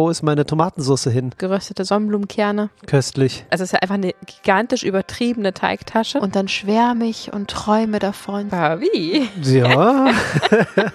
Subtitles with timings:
[0.00, 1.34] wo ist meine Tomatensauce hin?
[1.36, 2.70] Geröstete Sonnenblumenkerne.
[2.86, 3.44] Köstlich.
[3.50, 6.20] Also es ist ja einfach eine gigantisch übertriebene Teigtasche.
[6.20, 8.50] Und dann schwärme ich und träume davon.
[8.50, 9.28] Wie?
[9.42, 10.06] Ja.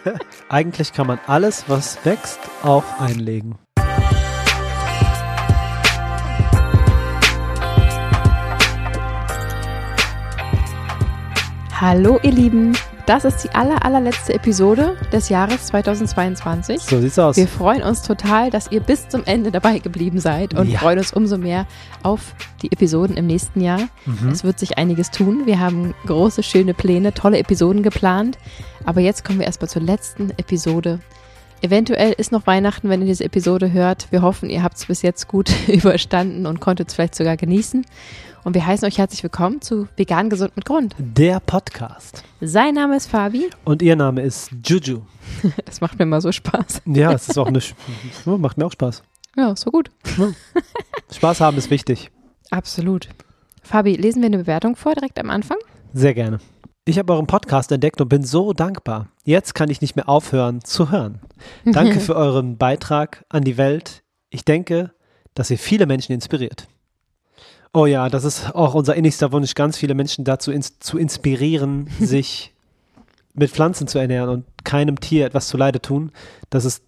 [0.49, 3.59] Eigentlich kann man alles, was wächst, auch einlegen.
[11.79, 12.73] Hallo ihr Lieben,
[13.05, 16.81] das ist die aller, allerletzte Episode des Jahres 2022.
[16.81, 17.37] So sieht's aus.
[17.37, 20.79] Wir freuen uns total, dass ihr bis zum Ende dabei geblieben seid und Ja.
[20.79, 21.67] freuen uns umso mehr
[22.03, 23.81] auf die Episoden im nächsten Jahr.
[24.05, 24.29] Mhm.
[24.29, 25.43] Es wird sich einiges tun.
[25.45, 28.37] Wir haben große, schöne Pläne, tolle Episoden geplant.
[28.85, 30.99] Aber jetzt kommen wir erstmal zur letzten Episode.
[31.65, 34.11] Eventuell ist noch Weihnachten, wenn ihr diese Episode hört.
[34.11, 37.83] Wir hoffen, ihr habt es bis jetzt gut überstanden und konntet es vielleicht sogar genießen.
[38.43, 40.93] Und wir heißen euch herzlich willkommen zu Vegan Gesund mit Grund.
[40.99, 42.23] Der Podcast.
[42.39, 43.49] Sein Name ist Fabi.
[43.63, 45.01] Und ihr Name ist Juju.
[45.65, 46.83] Das macht mir immer so Spaß.
[46.85, 47.57] Ja, es ist auch eine.
[48.27, 49.01] Ja, macht mir auch Spaß.
[49.35, 49.89] Ja, so gut.
[51.11, 52.11] Spaß haben ist wichtig.
[52.51, 53.09] Absolut.
[53.63, 55.57] Fabi, lesen wir eine Bewertung vor direkt am Anfang?
[55.93, 56.37] Sehr gerne.
[56.87, 59.07] Ich habe euren Podcast entdeckt und bin so dankbar.
[59.23, 61.19] Jetzt kann ich nicht mehr aufhören zu hören.
[61.65, 64.03] Danke für euren Beitrag an die Welt.
[64.29, 64.91] Ich denke,
[65.33, 66.67] dass ihr viele Menschen inspiriert.
[67.73, 71.89] Oh ja, das ist auch unser innigster Wunsch, ganz viele Menschen dazu ins zu inspirieren,
[71.99, 72.53] sich
[73.33, 76.11] mit Pflanzen zu ernähren und keinem Tier etwas zuleide tun.
[76.51, 76.83] Das ist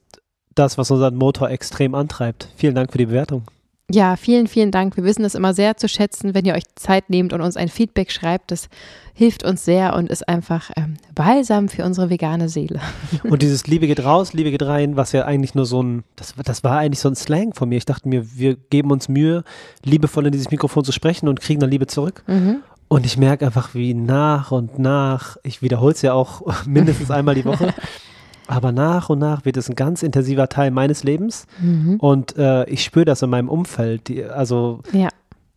[0.54, 2.50] das, was unseren Motor extrem antreibt.
[2.56, 3.46] Vielen Dank für die Bewertung.
[3.90, 4.98] Ja, vielen, vielen Dank.
[4.98, 7.70] Wir wissen es immer sehr zu schätzen, wenn ihr euch Zeit nehmt und uns ein
[7.70, 8.52] Feedback schreibt.
[8.52, 8.68] Das
[9.14, 12.82] hilft uns sehr und ist einfach ähm, balsam für unsere vegane Seele.
[13.24, 16.36] Und dieses Liebe geht raus, Liebe geht rein, was ja eigentlich nur so ein, das,
[16.44, 17.78] das war eigentlich so ein Slang von mir.
[17.78, 19.44] Ich dachte mir, wir geben uns Mühe,
[19.84, 22.24] liebevoll in dieses Mikrofon zu sprechen und kriegen dann Liebe zurück.
[22.28, 22.58] Mhm.
[22.90, 27.36] Und ich merke einfach, wie nach und nach, ich wiederhole es ja auch mindestens einmal
[27.36, 27.74] die Woche,
[28.48, 31.46] aber nach und nach wird es ein ganz intensiver Teil meines Lebens.
[31.60, 31.96] Mhm.
[32.00, 34.08] Und äh, ich spüre das in meinem Umfeld.
[34.08, 35.10] Die, also Ja.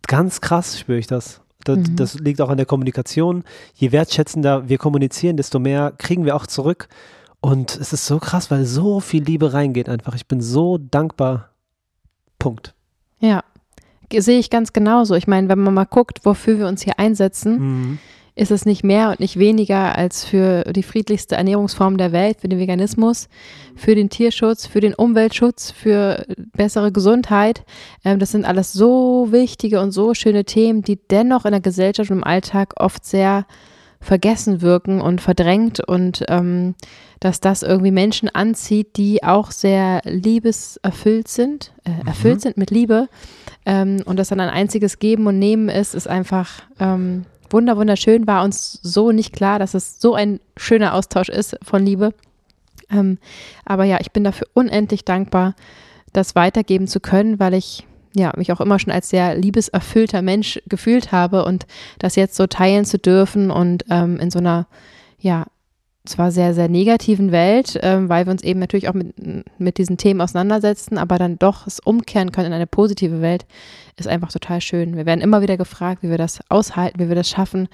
[0.06, 1.40] ganz krass spüre ich das.
[1.64, 1.96] Das, Mhm.
[1.96, 3.44] das liegt auch an der Kommunikation.
[3.74, 6.88] Je wertschätzender wir kommunizieren, desto mehr kriegen wir auch zurück.
[7.40, 10.14] Und es ist so krass, weil so viel Liebe reingeht einfach.
[10.14, 11.50] Ich bin so dankbar.
[12.38, 12.74] Punkt.
[13.20, 13.42] Ja.
[14.12, 15.14] Sehe ich ganz genauso.
[15.14, 17.98] Ich meine, wenn man mal guckt, wofür wir uns hier einsetzen, Mhm.
[18.40, 22.48] Ist es nicht mehr und nicht weniger als für die friedlichste Ernährungsform der Welt, für
[22.48, 23.28] den Veganismus,
[23.76, 26.24] für den Tierschutz, für den Umweltschutz, für
[26.56, 27.64] bessere Gesundheit.
[28.02, 32.10] Ähm, das sind alles so wichtige und so schöne Themen, die dennoch in der Gesellschaft
[32.10, 33.44] und im Alltag oft sehr
[34.00, 36.74] vergessen wirken und verdrängt und ähm,
[37.20, 43.10] dass das irgendwie Menschen anzieht, die auch sehr liebeserfüllt sind, äh, erfüllt sind mit Liebe
[43.66, 48.26] ähm, und das dann ein einziges Geben und Nehmen ist, ist einfach ähm, wunder wunderschön.
[48.26, 52.12] War uns so nicht klar, dass es so ein schöner Austausch ist von Liebe.
[52.90, 53.18] Ähm,
[53.64, 55.54] aber ja, ich bin dafür unendlich dankbar,
[56.12, 60.60] das weitergeben zu können, weil ich ja, mich auch immer schon als sehr liebeserfüllter Mensch
[60.66, 61.66] gefühlt habe und
[61.98, 64.66] das jetzt so teilen zu dürfen und ähm, in so einer,
[65.18, 65.46] ja,
[66.06, 69.14] zwar sehr, sehr negativen Welt, ähm, weil wir uns eben natürlich auch mit,
[69.58, 73.44] mit diesen Themen auseinandersetzen, aber dann doch es umkehren können in eine positive Welt,
[73.96, 74.96] ist einfach total schön.
[74.96, 77.68] Wir werden immer wieder gefragt, wie wir das aushalten, wie wir das schaffen.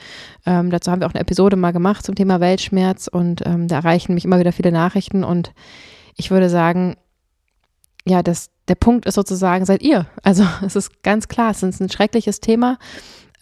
[0.44, 3.76] Ähm, dazu haben wir auch eine Episode mal gemacht zum Thema Weltschmerz und ähm, da
[3.76, 5.53] erreichen mich immer wieder viele Nachrichten und
[6.16, 6.97] ich würde sagen,
[8.06, 10.06] ja, das, der Punkt ist sozusagen, seid ihr.
[10.22, 12.78] Also es ist ganz klar, es ist ein schreckliches Thema.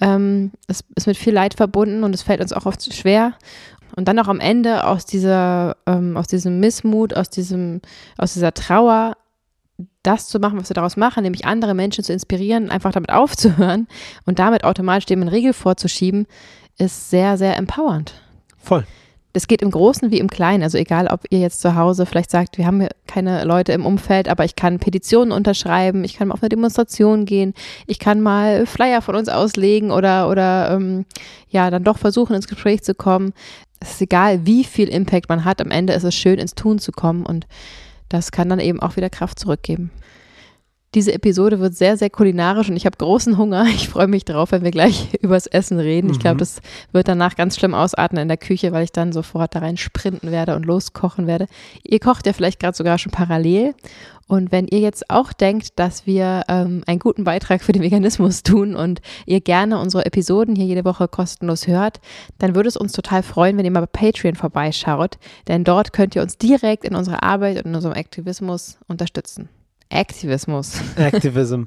[0.00, 3.34] Ähm, es ist mit viel Leid verbunden und es fällt uns auch oft schwer.
[3.96, 7.80] Und dann auch am Ende aus dieser, ähm, aus diesem Missmut, aus diesem,
[8.18, 9.16] aus dieser Trauer,
[10.02, 13.88] das zu machen, was wir daraus machen, nämlich andere Menschen zu inspirieren, einfach damit aufzuhören
[14.26, 16.26] und damit automatisch dem einen Riegel vorzuschieben,
[16.78, 18.14] ist sehr, sehr empowernd.
[18.58, 18.84] Voll.
[19.32, 20.62] Das geht im Großen wie im Kleinen.
[20.62, 23.84] Also egal, ob ihr jetzt zu Hause vielleicht sagt, wir haben hier keine Leute im
[23.84, 27.52] Umfeld, aber ich kann Petitionen unterschreiben, ich kann mal auf eine Demonstration gehen,
[27.88, 31.04] ich kann mal Flyer von uns auslegen oder, oder ähm,
[31.48, 33.32] ja, dann doch versuchen, ins Gespräch zu kommen.
[33.80, 35.60] Es ist egal, wie viel Impact man hat.
[35.60, 37.46] Am Ende ist es schön, ins Tun zu kommen und
[38.08, 39.90] das kann dann eben auch wieder Kraft zurückgeben.
[40.94, 43.64] Diese Episode wird sehr, sehr kulinarisch und ich habe großen Hunger.
[43.74, 46.08] Ich freue mich drauf, wenn wir gleich übers Essen reden.
[46.10, 46.38] Ich glaube, Mhm.
[46.38, 46.60] das
[46.92, 50.30] wird danach ganz schlimm ausarten in der Küche, weil ich dann sofort da rein sprinten
[50.30, 51.46] werde und loskochen werde.
[51.82, 53.74] Ihr kocht ja vielleicht gerade sogar schon parallel.
[54.26, 58.42] Und wenn ihr jetzt auch denkt, dass wir ähm, einen guten Beitrag für den Veganismus
[58.42, 62.00] tun und ihr gerne unsere Episoden hier jede Woche kostenlos hört,
[62.38, 65.18] dann würde es uns total freuen, wenn ihr mal bei Patreon vorbeischaut.
[65.48, 69.48] Denn dort könnt ihr uns direkt in unserer Arbeit und in unserem Aktivismus unterstützen.
[69.90, 70.80] Aktivismus.
[70.96, 71.64] Activism.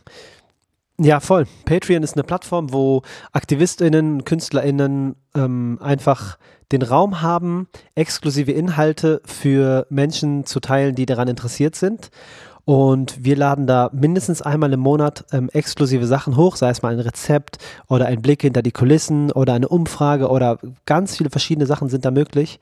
[1.00, 1.46] Ja, voll.
[1.66, 6.40] Patreon ist eine Plattform, wo AktivistInnen, KünstlerInnen ähm, einfach
[6.72, 12.10] den Raum haben, exklusive Inhalte für Menschen zu teilen, die daran interessiert sind.
[12.68, 16.92] Und wir laden da mindestens einmal im Monat ähm, exklusive Sachen hoch, sei es mal
[16.92, 21.66] ein Rezept oder ein Blick hinter die Kulissen oder eine Umfrage oder ganz viele verschiedene
[21.66, 22.60] Sachen sind da möglich.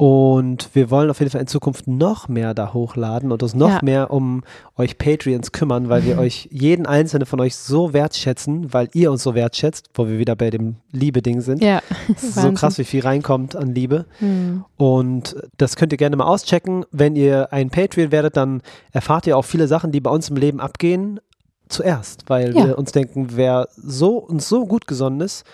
[0.00, 3.68] Und wir wollen auf jeden Fall in Zukunft noch mehr da hochladen und uns noch
[3.68, 3.80] Ja.
[3.82, 4.42] mehr um
[4.78, 9.22] euch Patreons kümmern, weil wir euch jeden einzelnen von euch so wertschätzen, weil ihr uns
[9.22, 11.62] so wertschätzt, wo wir wieder bei dem Liebe-Ding sind.
[11.62, 11.82] Ja,
[12.16, 14.06] so krass, wie viel reinkommt an Liebe.
[14.20, 14.64] Hm.
[14.78, 16.86] Und das könnt ihr gerne mal auschecken.
[16.90, 18.62] Wenn ihr ein Patreon werdet, dann
[18.92, 21.20] erfahrt ihr auch viele Sachen, die bei uns im Leben abgehen,
[21.68, 22.68] zuerst, weil Ja.
[22.68, 25.44] wir uns denken, wer so uns so gut gesonnen ist,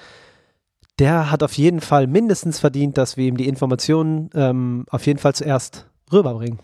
[0.99, 5.19] der hat auf jeden Fall mindestens verdient, dass wir ihm die Informationen ähm, auf jeden
[5.19, 6.59] Fall zuerst rüberbringen.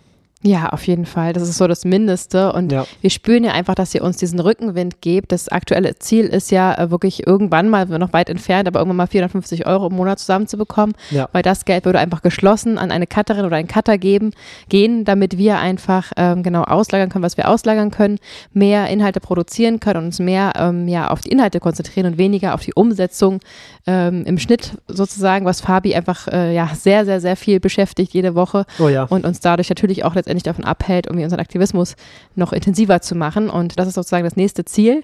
[0.45, 1.33] Ja, auf jeden Fall.
[1.33, 2.53] Das ist so das Mindeste.
[2.53, 2.85] Und Ja.
[3.01, 5.31] wir spüren ja einfach, dass ihr uns diesen Rückenwind gebt.
[5.31, 8.97] Das aktuelle Ziel ist ja äh, wirklich irgendwann mal, wir noch weit entfernt, aber irgendwann
[8.97, 10.97] mal 450 Euro im Monat zusammenzubekommen.
[11.11, 11.29] Ja.
[11.33, 14.33] Weil das Geld würde einfach geschlossen an eine Cutterin oder einen Cutter geben,
[14.69, 18.19] gehen, damit wir einfach ähm, genau auslagern können, was wir auslagern können,
[18.53, 22.55] mehr Inhalte produzieren können und uns mehr ähm, ja, auf die Inhalte konzentrieren und weniger
[22.55, 23.39] auf die Umsetzung
[23.87, 28.35] ähm, im Schnitt sozusagen, was Fabi einfach äh, ja, sehr, sehr, sehr viel beschäftigt jede
[28.35, 29.05] Woche Oh ja.
[29.05, 31.97] und uns dadurch natürlich auch letztendlich davon abhält, irgendwie unseren Aktivismus
[32.35, 33.51] noch intensiver zu machen.
[33.51, 35.03] Und das ist sozusagen das nächste Ziel.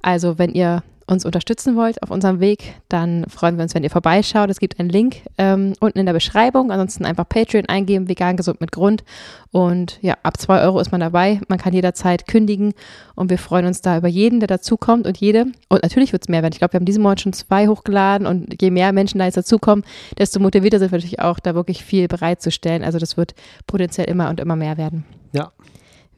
[0.00, 3.90] Also wenn ihr uns unterstützen wollt auf unserem Weg, dann freuen wir uns, wenn ihr
[3.90, 4.50] vorbeischaut.
[4.50, 6.70] Es gibt einen Link ähm, unten in der Beschreibung.
[6.70, 9.04] Ansonsten einfach Patreon eingeben, vegan gesund mit Grund.
[9.50, 11.40] Und ja, ab zwei Euro ist man dabei.
[11.48, 12.74] Man kann jederzeit kündigen.
[13.14, 15.46] Und wir freuen uns da über jeden, der dazukommt und jede.
[15.68, 16.52] Und natürlich wird es mehr werden.
[16.52, 18.26] Ich glaube, wir haben diesen Monat schon zwei hochgeladen.
[18.26, 19.84] Und je mehr Menschen da jetzt dazukommen,
[20.18, 22.84] desto motivierter sind wir natürlich auch, da wirklich viel bereitzustellen.
[22.84, 23.34] Also das wird
[23.66, 25.04] potenziell immer und immer mehr werden.
[25.32, 25.52] Ja.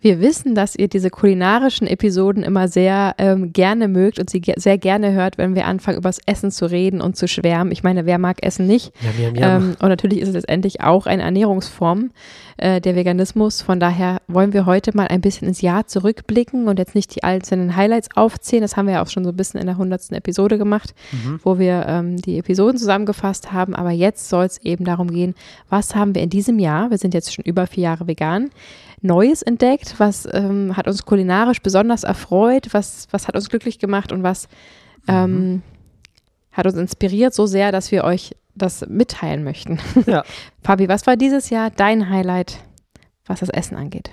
[0.03, 4.55] Wir wissen, dass ihr diese kulinarischen Episoden immer sehr ähm, gerne mögt und sie ge
[4.57, 7.71] sehr gerne hört, wenn wir anfangen, übers Essen zu reden und zu schwärmen.
[7.71, 8.93] Ich meine, wer mag Essen nicht?
[9.03, 9.63] Jam, jam, jam.
[9.63, 12.13] Ähm, und natürlich ist es letztendlich auch eine Ernährungsform,
[12.57, 13.61] äh, der Veganismus.
[13.61, 17.23] Von daher wollen wir heute mal ein bisschen ins Jahr zurückblicken und jetzt nicht die
[17.23, 18.63] einzelnen Highlights aufzählen.
[18.63, 21.41] Das haben wir ja auch schon so ein bisschen in der hundertsten Episode gemacht, Mhm.
[21.45, 23.75] wo wir ähm, die Episoden zusammengefasst haben.
[23.75, 25.35] Aber jetzt soll es eben darum gehen,
[25.69, 28.51] was haben wir in diesem Jahr, wir sind jetzt schon über vier Jahre vegan,
[29.03, 34.13] Neues entdeckt, was ähm, hat uns kulinarisch besonders erfreut, was, was hat uns glücklich gemacht
[34.13, 34.49] und was
[35.09, 35.63] ähm,
[36.53, 39.79] hat uns inspiriert so sehr, dass wir euch das mitteilen möchten.
[40.07, 40.25] Ja.
[40.63, 42.59] Fabi, was war dieses Jahr dein Highlight,
[43.27, 44.11] was das Essen angeht?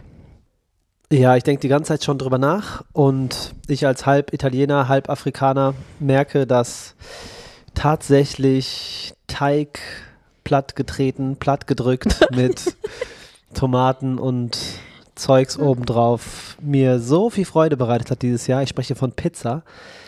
[1.12, 5.09] Ja, ich denke die ganze Zeit schon drüber nach und ich als halb Italiener, halb
[5.09, 6.95] Afrikaner merke, dass
[7.73, 9.80] tatsächlich Teig
[10.44, 12.75] platt getreten, platt gedrückt mit
[13.53, 14.57] Tomaten und
[15.17, 18.63] Zeugs obendrauf mir so viel Freude bereitet hat dieses Jahr.
[18.63, 19.63] Ich spreche von Pizza.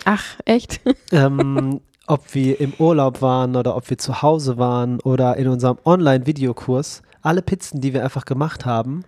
[0.05, 0.79] Ach, echt?
[1.11, 5.77] ähm, ob wir im Urlaub waren oder ob wir zu Hause waren oder in unserem
[5.85, 9.03] Online-Videokurs, alle Pizzen, die wir einfach gemacht haben,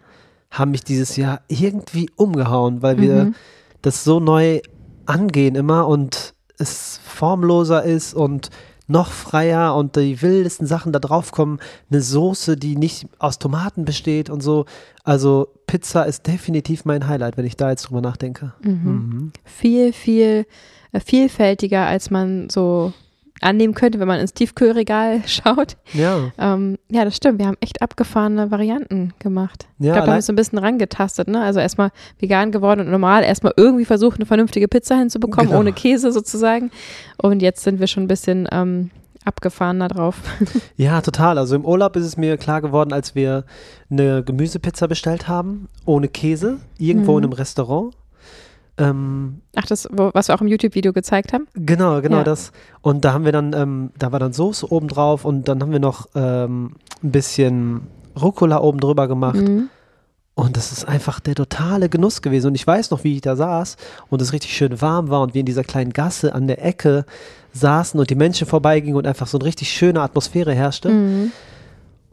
[0.52, 3.36] haben mich dieses Jahr irgendwie umgehauen, weil wir Mhm.
[3.82, 4.62] das so neu
[5.06, 8.50] angehen immer und es formloser ist und
[8.92, 11.60] noch freier und die wildesten Sachen da drauf kommen.
[11.90, 14.66] Eine Soße, die nicht aus Tomaten besteht und so.
[15.04, 18.54] Also Pizza ist definitiv mein Highlight, wenn ich da jetzt drüber nachdenke.
[18.62, 19.32] Mhm.
[19.44, 20.46] Viel, viel
[20.92, 22.94] äh, vielfältiger, als man so
[23.42, 25.78] annehmen könnte, wenn man ins Tiefkühlregal schaut.
[25.94, 26.32] Ja.
[26.38, 27.40] Ähm, ja, das stimmt.
[27.40, 29.68] Wir haben echt abgefahrene Varianten gemacht.
[29.80, 31.28] Ja, ich glaube, wir haben uns so ein bisschen rangetastet.
[31.28, 31.42] Ne?
[31.42, 35.60] Also erstmal vegan geworden und normal erstmal irgendwie versucht, eine vernünftige Pizza hinzubekommen, Genau.
[35.60, 36.72] ohne Käse sozusagen.
[37.18, 38.90] Und jetzt sind wir schon ein bisschen ähm,
[39.26, 40.18] abgefahrener drauf.
[40.78, 41.38] Ja, total.
[41.38, 43.46] Also im Urlaub ist es mir klar geworden, als wir
[43.92, 47.18] eine Gemüsepizza bestellt haben, ohne Käse, irgendwo Mhm.
[47.20, 47.94] in einem Restaurant.
[48.78, 51.48] Ähm, Ach, das, was wir auch im YouTube-Video gezeigt haben?
[51.54, 52.24] genau, genau Ja.
[52.24, 52.52] das.
[52.82, 55.72] Und da haben wir dann, ähm, da war dann Soße oben drauf und dann haben
[55.72, 57.82] wir noch ähm, ein bisschen
[58.20, 59.36] Rucola oben drüber gemacht.
[59.36, 59.70] Mhm.
[60.34, 62.48] Und das ist einfach der totale Genuss gewesen.
[62.48, 63.76] Und ich weiß noch, wie ich da saß
[64.10, 67.06] und es richtig schön warm war und wir in dieser kleinen Gasse an der Ecke
[67.54, 70.90] saßen und die Menschen vorbeigingen und einfach so eine richtig schöne Atmosphäre herrschte.
[70.90, 71.32] Mhm.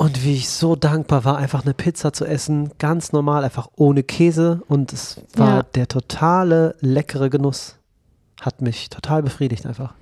[0.00, 4.04] Und wie ich so dankbar war, einfach eine Pizza zu essen, ganz normal, einfach ohne
[4.04, 4.62] Käse.
[4.68, 5.62] Und es war Ja.
[5.74, 7.74] der totale leckere Genuss.
[8.40, 9.94] Hat mich total befriedigt einfach.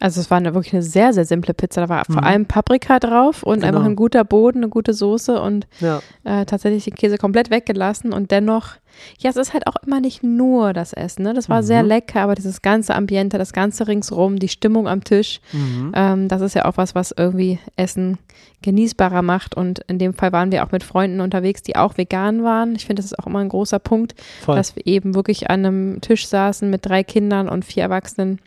[0.00, 1.82] Also es war eine, wirklich eine sehr, sehr simple Pizza.
[1.82, 2.24] Da war vor Mhm.
[2.26, 3.68] allem Paprika drauf und Genau.
[3.68, 8.12] einfach ein guter Boden, eine gute Soße und Ja, äh, tatsächlich den Käse komplett weggelassen
[8.12, 8.76] und dennoch,
[9.18, 11.22] ja, es ist halt auch immer nicht nur das Essen.
[11.22, 11.34] Ne?
[11.34, 11.88] Das war sehr Mhm.
[11.90, 15.92] lecker, aber dieses ganze Ambiente, das ganze ringsrum, die Stimmung am Tisch, mhm.
[15.94, 18.18] ähm, das ist ja auch was, was irgendwie Essen
[18.62, 19.54] genießbarer macht.
[19.54, 22.74] Und in dem Fall waren wir auch mit Freunden unterwegs, die auch vegan waren.
[22.74, 24.56] Ich finde, das ist auch immer ein großer Punkt, voll.
[24.56, 28.38] dass wir eben wirklich an einem Tisch saßen mit drei Kindern und vier Erwachsenen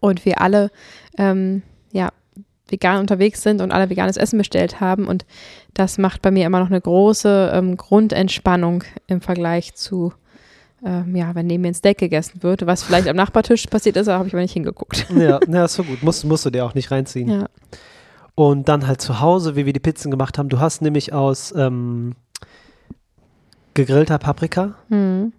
[0.00, 0.70] und wir alle
[1.16, 1.62] ähm,
[1.92, 2.10] ja
[2.68, 5.24] vegan unterwegs sind und alle veganes Essen bestellt haben und
[5.74, 10.12] das macht bei mir immer noch eine große ähm, Grundentspannung im Vergleich zu
[10.84, 14.08] ähm, ja, wenn neben mir ein Steak gegessen wird, was vielleicht am Nachbartisch passiert ist,
[14.08, 15.06] habe ich aber nicht hingeguckt.
[15.10, 16.02] Ja, na, ist so gut.
[16.02, 17.28] Musst, musst du dir auch nicht reinziehen.
[17.28, 17.46] Ja.
[18.34, 20.48] Und dann halt zu Hause, wie wir die Pizzen gemacht haben.
[20.48, 22.14] Du hast nämlich aus ähm,
[23.74, 25.32] gegrillter Paprika Hm.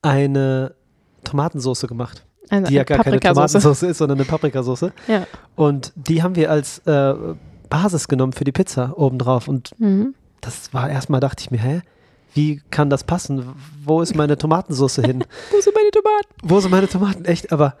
[0.00, 0.74] eine
[1.24, 2.24] Tomatensauce gemacht.
[2.50, 3.18] Also Die ja gar keine.
[3.20, 4.90] Tomatensauce ist, sondern eine Paprikasauce.
[5.08, 5.26] Ja.
[5.56, 7.14] Und die haben wir als äh,
[7.70, 9.48] Basis genommen für die Pizza obendrauf.
[9.48, 10.14] Und Mhm.
[10.40, 11.82] das war erstmal, dachte ich mir, hä?
[12.34, 13.44] Wie kann das passen?
[13.84, 15.24] Wo ist meine Tomatensauce hin?
[15.50, 16.28] Wo sind meine Tomaten?
[16.42, 17.24] Wo sind meine Tomaten?
[17.26, 17.76] Echt, aber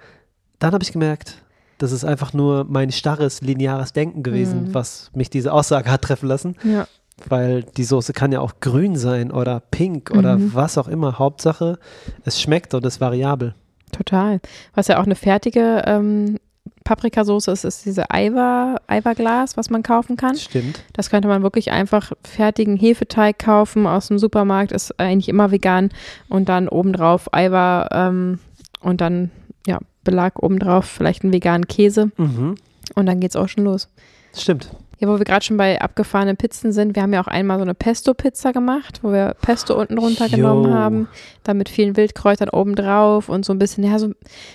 [0.58, 1.38] dann habe ich gemerkt,
[1.78, 4.74] das ist einfach nur mein starres, lineares Denken gewesen, Mhm.
[4.74, 6.56] was mich diese Aussage hat treffen lassen.
[6.64, 6.86] Ja.
[7.28, 10.54] Weil die Soße kann ja auch grün sein oder pink oder Mhm.
[10.54, 11.18] was auch immer.
[11.18, 11.78] Hauptsache,
[12.24, 13.54] es schmeckt und ist variabel.
[13.92, 14.40] Total.
[14.74, 16.38] Was ja auch eine fertige ähm,
[16.84, 20.36] Paprikasauce ist, ist diese Eiwa, Eiwa-Glas, was man kaufen kann.
[20.36, 20.82] Stimmt.
[20.94, 25.90] Das könnte man wirklich einfach fertigen Hefeteig kaufen aus dem Supermarkt, ist eigentlich immer vegan
[26.28, 28.40] und dann obendrauf Eiwa ähm,
[28.80, 29.30] und dann
[29.66, 32.56] ja Belag obendrauf, vielleicht einen veganen Käse Mhm.
[32.96, 33.88] und dann geht's auch schon los.
[34.36, 34.70] Stimmt.
[34.98, 37.62] Ja, wo wir gerade schon bei abgefahrenen Pizzen sind, wir haben ja auch einmal so
[37.64, 40.70] eine Pesto-Pizza gemacht, wo wir Pesto unten runtergenommen Jo.
[40.70, 41.08] haben,
[41.42, 44.12] dann mit vielen Wildkräutern obendrauf und so ein bisschen, ja, so,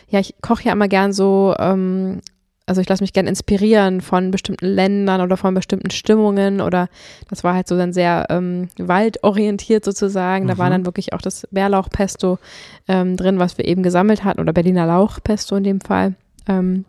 [0.10, 2.22] ja, ich koche ja immer gern so, ähm,
[2.66, 6.88] also ich lasse mich gern inspirieren von bestimmten Ländern oder von bestimmten Stimmungen oder
[7.30, 10.48] das war halt so dann sehr ähm, waldorientiert sozusagen.
[10.48, 10.72] Da war Mhm.
[10.72, 12.40] dann wirklich auch das Bärlauchpesto
[12.90, 16.16] ähm, drin, was wir eben gesammelt hatten oder Berliner Lauchpesto in dem Fall.
[16.50, 16.84] Ähm,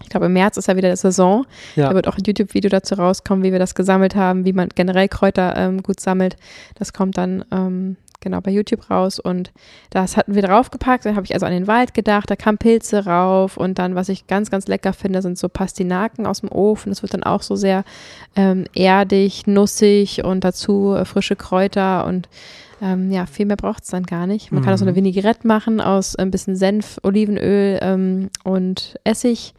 [0.00, 1.46] ich glaube, im März ist ja wieder die Saison.
[1.76, 1.88] Ja.
[1.88, 5.08] Da wird auch ein YouTube-Video dazu rauskommen, wie wir das gesammelt haben, wie man generell
[5.08, 6.36] Kräuter ähm, gut sammelt.
[6.76, 9.52] Das kommt dann ähm, genau bei YouTube raus und
[9.90, 11.04] das hatten wir draufgepackt.
[11.04, 14.08] Dann habe ich also an den Wald gedacht, da kamen Pilze rauf und dann, was
[14.08, 16.90] ich ganz, ganz lecker finde, sind so Pastinaken aus dem Ofen.
[16.90, 17.84] Das wird dann auch so sehr
[18.34, 22.28] ähm, erdig, nussig und dazu äh, frische Kräuter und
[22.82, 24.50] ähm, ja, viel mehr braucht es dann gar nicht.
[24.50, 24.96] Man kann auch so eine Mhm.
[24.96, 29.54] Vinaigrette machen aus ein bisschen Senf, Olivenöl ähm, und Essig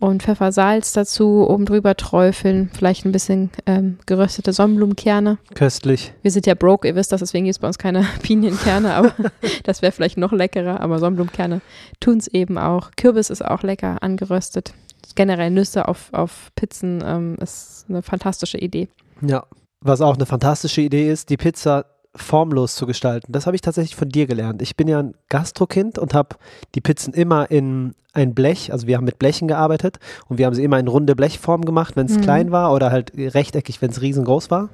[0.00, 5.38] und Pfeffer, Salz dazu, oben drüber träufeln, vielleicht ein bisschen ähm, geröstete Sonnenblumenkerne.
[5.54, 6.12] Köstlich.
[6.22, 9.14] Wir sind ja broke, ihr wisst das, deswegen gibt es bei uns keine Pinienkerne, aber
[9.62, 11.60] das wäre vielleicht noch leckerer, aber Sonnenblumenkerne
[12.00, 12.90] tun es eben auch.
[12.96, 14.74] Kürbis ist auch lecker angeröstet.
[15.14, 18.88] Generell Nüsse auf, auf Pizzen ähm, ist eine fantastische Idee.
[19.20, 19.44] Ja.
[19.84, 23.32] Was auch eine fantastische Idee ist, die Pizza formlos zu gestalten.
[23.32, 24.60] Das habe ich tatsächlich von dir gelernt.
[24.62, 26.36] Ich bin ja ein Gastrokind und habe
[26.74, 30.54] die Pizzen immer in ein Blech, also wir haben mit Blechen gearbeitet und wir haben
[30.54, 32.20] sie immer in runde Blechform gemacht, wenn es Mhm.
[32.20, 34.68] klein war oder halt rechteckig, wenn es riesengroß war.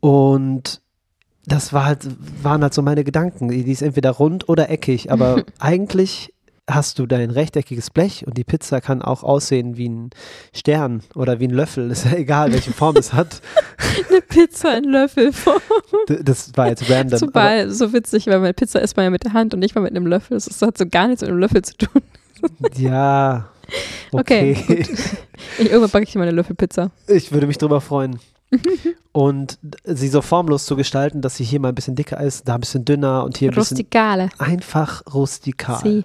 [0.00, 0.80] Und
[1.46, 2.06] das war halt,
[2.42, 3.48] waren halt so meine Gedanken.
[3.48, 6.31] Die ist entweder rund oder eckig, aber eigentlich
[6.70, 10.10] hast du dein rechteckiges Blech und die Pizza kann auch aussehen wie ein
[10.54, 11.90] Stern oder wie ein Löffel.
[11.90, 13.40] Ist ja egal, welche Form es hat.
[14.08, 15.60] Eine Pizza in Löffelform.
[16.22, 17.18] Das war jetzt random.
[17.18, 19.80] Super, so witzig, weil meine Pizza isst man ja mit der Hand und nicht mal
[19.82, 20.36] mit einem Löffel.
[20.36, 22.02] Das ist- hat so gar nichts mit einem Löffel zu tun.
[22.76, 23.48] Ja.
[24.14, 24.84] Okay, Okay.
[25.58, 26.90] Ich, irgendwann backe ich dir meine Löffelpizza.
[27.06, 28.18] Ich würde mich drüber freuen.
[29.12, 32.54] Und sie so formlos zu gestalten, dass sie hier mal ein bisschen dicker ist, da
[32.56, 34.28] ein bisschen dünner und hier ein bisschen Rustikale.
[34.38, 35.80] einfach rustikal.
[35.82, 36.04] Sie.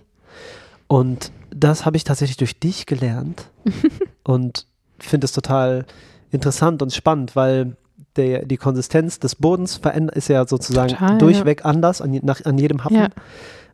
[0.88, 3.50] Und das habe ich tatsächlich durch dich gelernt
[4.24, 4.66] und
[5.00, 5.86] finde es total
[6.32, 7.76] interessant und spannend, weil
[8.16, 9.80] der, die Konsistenz des Bodens
[10.14, 12.96] ist ja sozusagen Total, durchweg anders an, nach, an jedem Happen.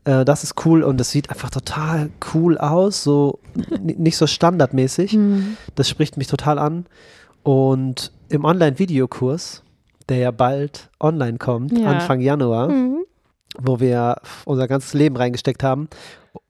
[0.06, 0.22] Ja.
[0.22, 3.40] Äh, das ist cool und es sieht einfach total cool aus, so
[3.82, 5.14] nicht so standardmäßig.
[5.14, 5.58] Mhm.
[5.76, 6.86] Das spricht mich total an.
[7.44, 9.64] Und im Online-Videokurs,
[10.10, 11.88] der ja bald online kommt, Ja.
[11.88, 13.04] Anfang Januar, Mhm.
[13.60, 15.90] Wo wir unser ganzes Leben reingesteckt haben,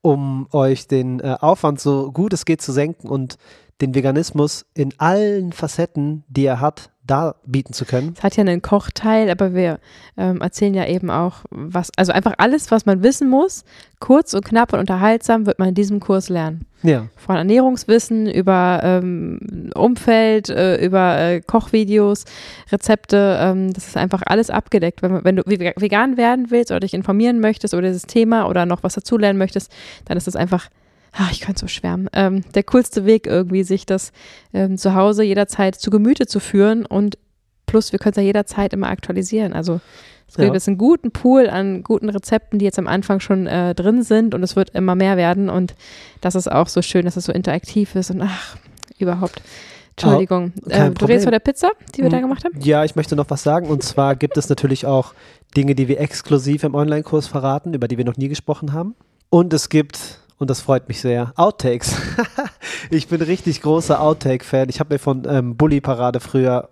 [0.02, 3.38] um euch den äh, Aufwand so gut es geht zu senken und
[3.82, 8.14] den Veganismus in allen Facetten, die er hat, darbieten zu können.
[8.16, 9.80] Es hat ja einen Kochteil, aber wir
[10.16, 13.66] ähm, erzählen ja eben auch, was, also einfach alles, was man wissen muss,
[14.00, 16.66] kurz und knapp und unterhaltsam, wird man in diesem Kurs lernen.
[16.84, 22.26] Ja, Von Ernährungswissen über ähm, Umfeld, äh, über äh, Kochvideos,
[22.72, 25.02] Rezepte, ähm, das ist einfach alles abgedeckt.
[25.02, 28.66] Wenn, wenn du ve- vegan werden willst oder dich informieren möchtest über dieses Thema oder
[28.66, 29.72] noch was dazulernen möchtest,
[30.06, 30.70] dann ist das einfach,
[31.14, 34.12] ach, ich könnte so schwärmen, ähm, der coolste Weg irgendwie, sich das
[34.54, 37.18] ähm, zu Hause jederzeit zu Gemüte zu führen und
[37.66, 39.54] plus wir können es ja jederzeit immer aktualisieren.
[39.54, 39.80] Also
[40.28, 40.54] es gibt Ja.
[40.54, 44.34] jetzt einen guten Pool an guten Rezepten, die jetzt am Anfang schon äh, drin sind
[44.34, 45.76] und es wird immer mehr werden und
[46.22, 48.56] das ist auch so schön, dass es so interaktiv ist und ach,
[48.98, 49.42] überhaupt.
[49.96, 50.54] Entschuldigung.
[50.68, 52.22] kein äh, du redest von der Pizza, die wir da Mhm.
[52.24, 52.60] gemacht haben?
[52.62, 53.68] Ja, ich möchte noch was sagen.
[53.68, 55.14] Und zwar gibt es natürlich auch
[55.56, 58.96] Dinge, die wir exklusiv im Online-Kurs verraten, über die wir noch nie gesprochen haben.
[59.30, 61.96] Und es gibt, und das freut mich sehr, Outtakes.
[62.90, 64.68] ich bin richtig großer Outtake-Fan.
[64.70, 66.70] Ich habe mir von ähm, Bully Parade früher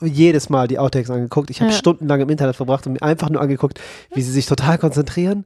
[0.00, 1.50] jedes Mal die Outtakes angeguckt.
[1.50, 1.76] Ich habe Ja.
[1.78, 3.80] stundenlang im Internet verbracht und mir einfach nur angeguckt,
[4.14, 5.44] wie sie sich total konzentrieren,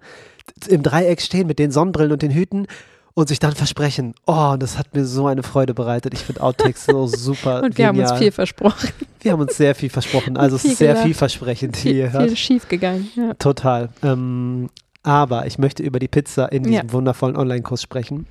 [0.68, 2.66] im Dreieck stehen mit den Sonnenbrillen und den Hüten
[3.14, 4.14] und sich dann versprechen.
[4.26, 6.14] Oh, das hat mir so eine Freude bereitet.
[6.14, 7.62] Ich finde Outtakes so super.
[7.62, 8.12] Und wir haben genial.
[8.12, 8.88] uns viel versprochen.
[9.20, 10.36] Wir haben uns sehr viel versprochen.
[10.36, 11.04] Also es ist sehr gelacht.
[11.06, 12.28] vielversprechend, Viel, hört.
[12.28, 13.08] viel schief gegangen.
[13.16, 13.34] Ja.
[13.34, 13.90] Total.
[14.02, 14.70] Ähm,
[15.02, 16.92] aber ich möchte über die Pizza in diesem Ja.
[16.92, 18.26] wundervollen Online-Kurs sprechen.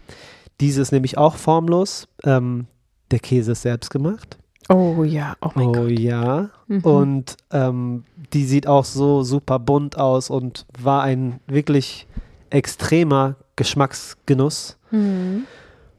[0.60, 2.08] Diese ist nämlich auch formlos.
[2.24, 2.66] Ähm,
[3.12, 4.38] der Käse ist selbst gemacht.
[4.70, 5.92] Oh ja, oh mein oh Gott.
[5.92, 6.50] ja.
[6.68, 6.82] Mhm.
[6.82, 12.08] Und ähm, die sieht auch so super bunt aus und war ein wirklich
[12.50, 15.44] extremer Geschmacksgenuss, Mhm.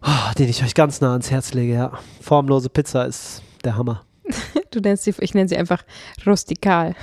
[0.02, 1.74] oh, den ich euch ganz nah ans Herz lege.
[1.74, 1.92] Ja.
[2.20, 4.02] Formlose Pizza ist der Hammer.
[4.70, 5.82] Du nennst sie, ich nenne sie einfach
[6.26, 6.94] rustikal.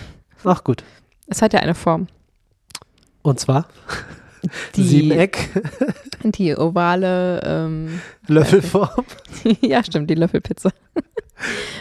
[0.44, 0.84] Ach gut.
[1.26, 2.06] Es hat ja eine Form.
[3.24, 3.68] Und zwar
[4.76, 5.50] Die, Siebeneck,
[6.24, 9.06] die ovale, ähm, Löffelform.
[9.62, 10.70] ja stimmt, die Löffelpizza.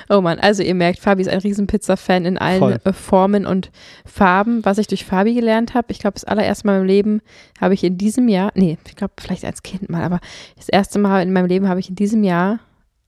[0.09, 2.79] oh Mann, also ihr merkt, Fabi ist ein Riesenpizza-Fan in allen Voll.
[2.85, 3.71] äh, Formen und
[4.05, 4.65] Farben.
[4.65, 7.21] Was ich durch Fabi gelernt habe, ich glaube, das allererste Mal im Leben
[7.61, 10.21] habe ich in diesem Jahr, nee, ich glaube vielleicht als Kind mal, aber
[10.57, 12.59] das erste Mal in meinem Leben habe ich in diesem Jahr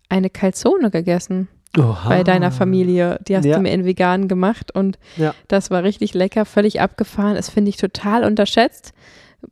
[0.08, 2.08] eine Calzone gegessen Oha.
[2.08, 3.18] bei deiner Familie.
[3.26, 3.56] Die hast Ja.
[3.56, 5.34] du mir in vegan gemacht und Ja.
[5.48, 7.34] das war richtig lecker, völlig abgefahren.
[7.34, 8.92] Das finde ich total unterschätzt.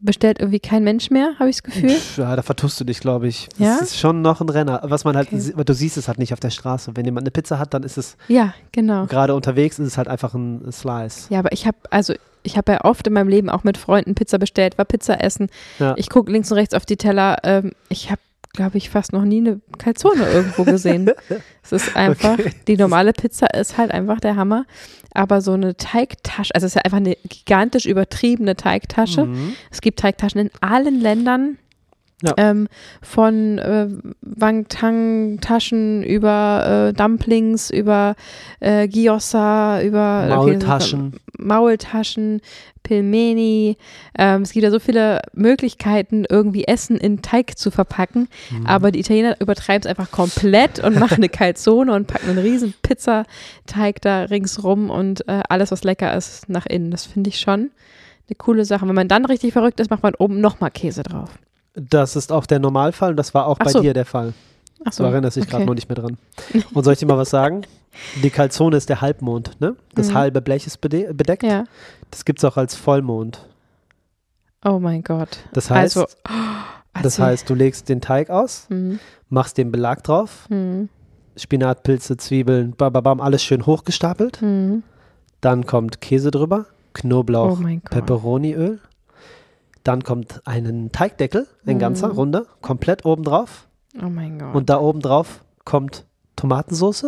[0.01, 1.91] Bestellt irgendwie kein Mensch mehr, habe ich das Gefühl.
[1.91, 3.49] Pff, Ja, da vertust du dich, glaube ich.
[3.59, 3.79] Das Ja?
[3.79, 4.81] ist schon noch ein Renner.
[4.85, 5.53] Was man halt, Okay.
[5.65, 6.93] du siehst es halt nicht auf der Straße.
[6.95, 9.07] Wenn jemand eine Pizza hat, dann ist es Ja, genau.
[9.07, 11.27] gerade unterwegs, ist es halt einfach ein Slice.
[11.33, 14.15] Ja, aber ich habe, also ich habe ja oft in meinem Leben auch mit Freunden
[14.15, 15.49] Pizza bestellt, war Pizza essen.
[15.79, 15.95] Ja.
[15.97, 17.39] Ich gucke links und rechts auf die Teller.
[17.43, 18.21] Ähm, ich habe,
[18.55, 21.11] glaube ich, fast noch nie eine Calzone irgendwo gesehen.
[21.63, 22.53] es ist einfach, Okay.
[22.67, 24.65] die normale Pizza ist halt einfach der Hammer.
[25.13, 29.27] Aber so eine Teigtasche, also es ist ja einfach eine gigantisch übertriebene Teigtasche.
[29.27, 29.55] Mhm.
[29.71, 31.59] Es gibt Teigtaschen in allen Ländern.
[32.23, 32.33] Ja.
[32.37, 32.69] Ähm,
[33.03, 33.89] von äh,
[34.23, 38.15] Wangtang-Taschen über äh, Dumplings, über
[38.61, 41.21] äh, Gyoza, über okay, Maultaschen.
[41.37, 42.41] Maultaschen,
[42.85, 43.77] Pilmeni.
[44.17, 48.29] Ähm, es gibt ja so viele Möglichkeiten, irgendwie Essen in Teig zu verpacken.
[48.51, 48.67] Mhm.
[48.67, 52.75] Aber die Italiener übertreiben es einfach komplett und machen eine Calzone und packen einen riesen
[52.83, 56.91] Pizzateig da ringsrum und äh, alles, was lecker ist, nach innen.
[56.91, 57.71] Das finde ich schon
[58.29, 58.87] eine coole Sache.
[58.87, 61.31] Wenn man dann richtig verrückt ist, macht man oben nochmal Käse drauf.
[61.75, 63.81] Das ist auch der Normalfall und das war auch Ach bei so.
[63.81, 64.33] dir der Fall.
[64.85, 65.05] Ach Du so.
[65.05, 65.67] erinnerst dich gerade okay.
[65.67, 66.19] nur nicht mehr dran.
[66.75, 67.63] Und soll ich dir mal was sagen?
[68.23, 69.77] Die Calzone ist der Halbmond, ne?
[69.95, 70.15] Das Mhm.
[70.15, 71.43] halbe Blech ist bede bedeckt.
[71.43, 71.65] Ja.
[72.11, 73.47] Das gibt es auch als Vollmond.
[74.65, 75.39] Oh mein Gott.
[75.53, 76.09] Das heißt, also,
[76.95, 77.25] das erzähl.
[77.27, 78.99] heißt, du legst den Teig aus, Hm,
[79.31, 80.89] machst den Belag drauf, hm,
[81.37, 84.41] Spinat, Pilze, Zwiebeln, bababam, alles schön hochgestapelt.
[84.41, 84.83] hm.
[85.41, 87.79] Dann kommt Käse drüber, Knoblauch, Oh.
[87.91, 88.81] Peperoniöl.
[89.85, 91.79] Dann kommt ein Teigdeckel, ein Mhm.
[91.79, 93.69] ganzer, runder, komplett oben drauf.
[94.03, 94.55] Oh mein Gott.
[94.55, 96.05] Und da oben drauf kommt
[96.37, 97.07] Tomatensauce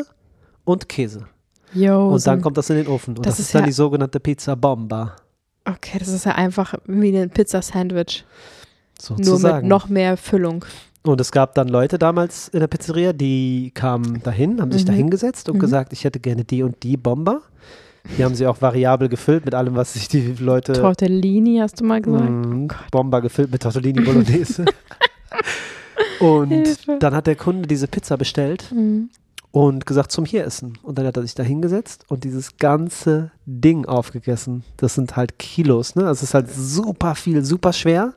[0.64, 1.26] und Käse.
[1.72, 3.16] Yo, Und dann kommt das in den Ofen.
[3.16, 5.16] Und das das, ist ist dann ja- die sogenannte Pizza Bomba.
[5.64, 8.24] Okay, das ist ja einfach wie ein Pizza-Sandwich.
[9.08, 9.62] Nur Sozusagen.
[9.66, 10.64] mit noch mehr Füllung.
[11.02, 14.86] Und es gab dann Leute damals in der Pizzeria, die kamen dahin, haben sich Mhm.
[14.86, 15.60] da hingesetzt und Mhm.
[15.60, 17.42] gesagt, ich hätte gerne die und die Bomber.
[18.16, 21.84] Die haben sie auch variabel gefüllt mit allem, was sich die Leute Tortellini, hast du
[21.84, 22.28] mal gesagt?
[22.30, 22.90] Mm, Gott.
[22.90, 24.64] Bomber gefüllt mit Tortellini Bolognese.
[26.20, 26.96] und Hilfe.
[27.00, 29.10] dann hat der Kunde diese Pizza bestellt Mhm.
[29.50, 30.78] und gesagt, zum hier essen.
[30.82, 34.64] Und dann hat er sich da hingesetzt und dieses ganze Ding aufgegessen.
[34.76, 36.02] Das sind halt Kilos, ne?
[36.02, 38.12] Also es ist halt super viel, super schwer.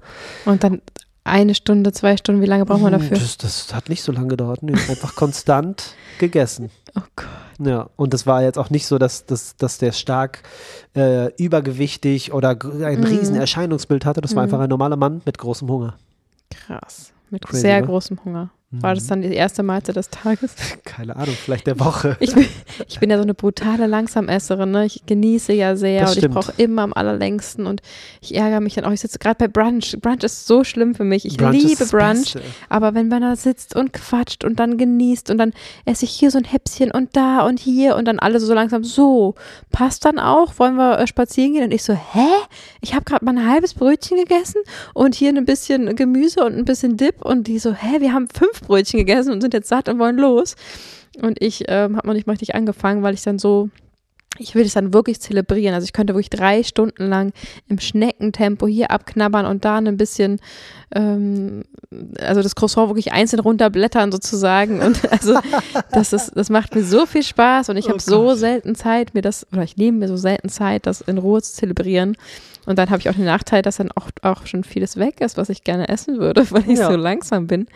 [0.45, 0.81] Und dann
[1.25, 3.17] eine Stunde, zwei Stunden, wie lange braucht man dafür?
[3.17, 4.63] Das, das hat nicht so lange gedauert.
[4.63, 6.69] Nee, einfach konstant gegessen.
[6.97, 7.25] Oh Gott.
[7.61, 10.43] Ja, und das war jetzt auch nicht so, dass, dass, dass der stark
[10.95, 13.03] äh, übergewichtig oder ein Mhm.
[13.05, 14.21] riesen Erscheinungsbild hatte.
[14.21, 14.45] Das war Mhm.
[14.45, 15.95] einfach ein normaler Mann mit großem Hunger.
[16.49, 17.11] Krass.
[17.29, 17.87] Mit Crazy, sehr ne?
[17.87, 18.49] großem Hunger.
[18.71, 19.09] War das Mhm.
[19.09, 20.53] dann die erste Mahlzeit des Tages?
[20.85, 22.17] Keine Ahnung, vielleicht der Woche.
[22.19, 22.45] Ich bin,
[22.87, 24.69] ich bin ja so eine brutale Langsamesserin.
[24.69, 24.85] Ne?
[24.85, 26.35] Ich genieße ja sehr Das und ich stimmt.
[26.35, 27.81] brauche immer am allerlängsten und
[28.21, 28.91] ich ärgere mich dann auch.
[28.91, 29.97] Ich sitze gerade bei Brunch.
[29.99, 31.25] Brunch ist so schlimm für mich.
[31.25, 32.33] Ich Brunch liebe Brunch.
[32.35, 32.41] Beste.
[32.69, 35.53] Aber wenn man da sitzt und quatscht und dann genießt und dann
[35.85, 38.83] esse ich hier so ein Häppchen und da und hier und dann alle so langsam,
[38.83, 39.33] so,
[39.71, 40.59] passt dann auch?
[40.59, 41.63] Wollen wir äh, spazieren gehen?
[41.63, 42.27] Und ich so, hä?
[42.81, 44.61] Ich habe gerade mal ein halbes Brötchen gegessen
[44.93, 47.99] und hier ein bisschen Gemüse und ein bisschen Dip und die so, hä?
[47.99, 50.55] Wir haben fünf Brötchen gegessen und sind jetzt satt und wollen los.
[51.21, 53.69] Und ich ähm, habe noch nicht mal richtig angefangen, weil ich dann so
[54.37, 55.73] ich will das dann wirklich zelebrieren.
[55.73, 57.33] Also ich könnte wirklich drei Stunden lang
[57.67, 60.39] im Schneckentempo hier abknabbern und da ein bisschen,
[60.93, 61.63] ähm,
[62.21, 64.81] also das Croissant wirklich einzeln runterblättern sozusagen.
[64.81, 65.37] Und also
[65.91, 69.13] das ist, das macht mir so viel Spaß und ich Oh habe so selten Zeit,
[69.13, 72.15] mir das, oder ich nehme mir so selten Zeit, das in Ruhe zu zelebrieren.
[72.65, 75.37] Und dann habe ich auch den Nachteil, dass dann auch, auch schon vieles weg ist,
[75.37, 76.91] was ich gerne essen würde, weil ich Ja.
[76.91, 77.67] so langsam bin.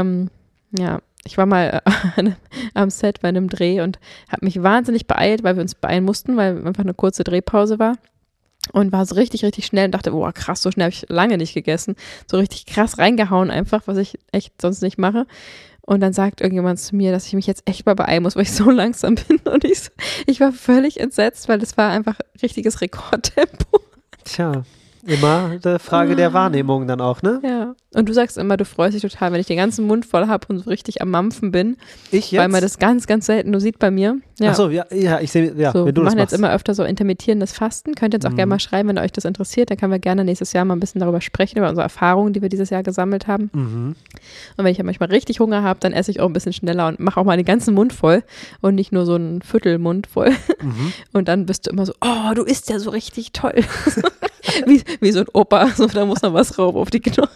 [0.00, 0.30] Ähm,
[0.76, 1.82] ja, ich war mal
[2.16, 2.30] äh,
[2.74, 3.98] am Set bei einem Dreh und
[4.30, 7.96] habe mich wahnsinnig beeilt, weil wir uns beeilen mussten, weil einfach eine kurze Drehpause war.
[8.72, 11.36] Und war so richtig, richtig schnell und dachte, boah, krass, so schnell habe ich lange
[11.36, 11.96] nicht gegessen.
[12.26, 15.26] So richtig krass reingehauen einfach, was ich echt sonst nicht mache.
[15.82, 18.44] Und dann sagt irgendjemand zu mir, dass ich mich jetzt echt mal beeilen muss, weil
[18.44, 19.38] ich so langsam bin.
[19.40, 19.90] Und ich,
[20.26, 23.80] ich war völlig entsetzt, weil das war einfach richtiges Rekordtempo.
[24.24, 24.62] Tja,
[25.04, 27.40] immer eine Frage der Wahrnehmung dann auch, ne?
[27.44, 27.74] Ja.
[27.94, 30.46] Und du sagst immer, du freust dich total, wenn ich den ganzen Mund voll habe
[30.48, 31.76] und so richtig am Mampfen bin.
[32.10, 32.40] Ich jetzt?
[32.40, 34.18] Weil man das ganz, ganz selten nur sieht bei mir.
[34.40, 34.50] Ja.
[34.50, 36.74] Ach so, ja, ja ich sehe, ja, so, wenn du wir machen jetzt immer öfter
[36.74, 37.94] so intermittierendes Fasten.
[37.94, 38.36] Könnt ihr uns auch Mhm.
[38.36, 39.70] gerne mal schreiben, wenn euch das interessiert.
[39.70, 42.42] Dann können wir gerne nächstes Jahr mal ein bisschen darüber sprechen, über unsere Erfahrungen, die
[42.42, 43.50] wir dieses Jahr gesammelt haben.
[43.52, 43.94] Mhm.
[44.56, 46.88] Und wenn ich ja manchmal richtig Hunger habe, dann esse ich auch ein bisschen schneller
[46.88, 48.22] und mache auch mal den ganzen Mund voll
[48.60, 50.30] und nicht nur so einen Viertelmund voll.
[50.30, 50.92] Mhm.
[51.12, 53.54] Und dann bist du immer so, oh, du isst ja so richtig toll.
[54.66, 57.30] wie, wie so ein Opa, so, da muss noch was rauf auf die Knochen.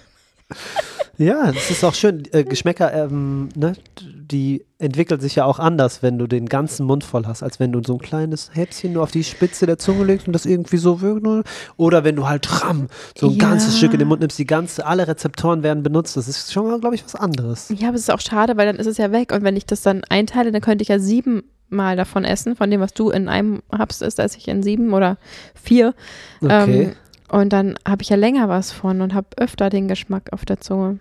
[1.18, 2.22] Ja, das ist auch schön.
[2.32, 7.02] Äh, Geschmäcker, ähm, ne, die entwickeln sich ja auch anders, wenn du den ganzen Mund
[7.02, 10.04] voll hast, als wenn du so ein kleines Häppchen nur auf die Spitze der Zunge
[10.04, 11.24] legst und das irgendwie so wirkt.
[11.24, 11.42] ne?
[11.76, 12.86] Oder wenn du halt ram,
[13.18, 13.48] so ein Ja.
[13.48, 16.16] ganzes Stück in den Mund nimmst, die ganze, alle Rezeptoren werden benutzt.
[16.16, 17.72] Das ist schon mal, glaube ich, was anderes.
[17.76, 19.32] Ja, aber es ist auch schade, weil dann ist es ja weg.
[19.32, 22.80] Und wenn ich das dann einteile, dann könnte ich ja siebenmal davon essen, von dem,
[22.80, 25.18] was du in einem habst, ist, esse ich in sieben oder
[25.60, 25.94] vier.
[26.40, 26.82] Okay.
[26.84, 26.92] Ähm,
[27.28, 30.60] und dann habe ich ja länger was von und habe öfter den Geschmack auf der
[30.60, 30.98] Zunge.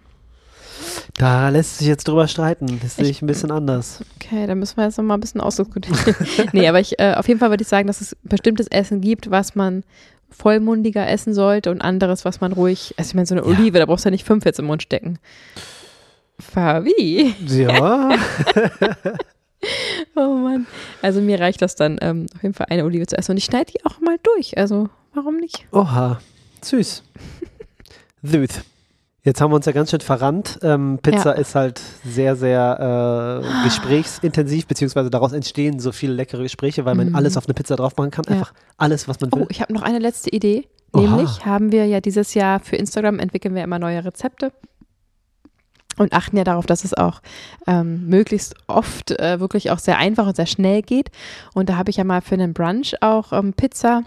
[1.18, 2.80] da lässt sich jetzt drüber streiten.
[2.82, 4.04] Das sehe Ich- ein bisschen anders.
[4.22, 5.98] Okay, dann müssen wir jetzt noch mal ein bisschen ausdiskutieren.
[6.54, 9.32] nee, aber ich, äh, auf jeden Fall würde ich sagen, dass es bestimmtes Essen gibt,
[9.32, 9.84] was man
[10.30, 13.48] vollmundiger essen sollte und anderes, was man ruhig, also ich meine, so eine Ja.
[13.50, 15.20] Olive, da brauchst du ja nicht fünf jetzt im Mund stecken.
[16.40, 17.34] Fabi.
[17.48, 18.10] Ja,
[20.16, 20.68] Oh Mann.
[21.02, 23.32] Also mir reicht das dann, ähm, auf jeden Fall eine Olive zu essen.
[23.32, 24.58] Und ich schneide die auch mal durch.
[24.58, 25.68] Also warum nicht?
[25.74, 26.20] oha,
[26.62, 27.04] süß.
[28.24, 28.62] Süß.
[29.24, 30.58] Jetzt haben wir uns ja ganz schön verrannt.
[30.64, 31.42] Ähm, Pizza Ja.
[31.42, 37.10] ist halt sehr, sehr äh, gesprächsintensiv, beziehungsweise daraus entstehen so viele leckere Gespräche, weil man
[37.10, 37.16] Mhm.
[37.16, 38.24] alles auf eine Pizza drauf machen kann.
[38.30, 38.34] Ja.
[38.36, 39.42] Einfach alles, was man will.
[39.44, 40.68] Oh, ich habe noch eine letzte Idee.
[40.94, 41.02] Oha.
[41.02, 44.54] Nämlich haben wir ja dieses Jahr für Instagram entwickeln wir immer neue Rezepte
[45.98, 47.22] und achten ja darauf, dass es auch
[47.68, 51.10] ähm, möglichst oft äh, wirklich auch sehr einfach und sehr schnell geht.
[51.54, 54.04] Und da habe ich ja mal für einen Brunch auch ähm, Pizza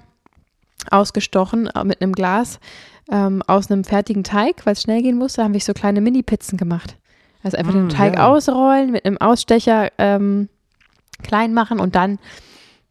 [0.91, 2.61] ausgestochen äh, mit einem Glas
[3.11, 6.57] ähm, aus einem fertigen Teig, weil es schnell gehen musste, haben wir so kleine Mini-Pizzen
[6.57, 6.97] gemacht.
[7.43, 8.29] Also einfach den Mm, Teig ja.
[8.29, 10.49] ausrollen, mit einem Ausstecher ähm,
[11.23, 12.19] klein machen und dann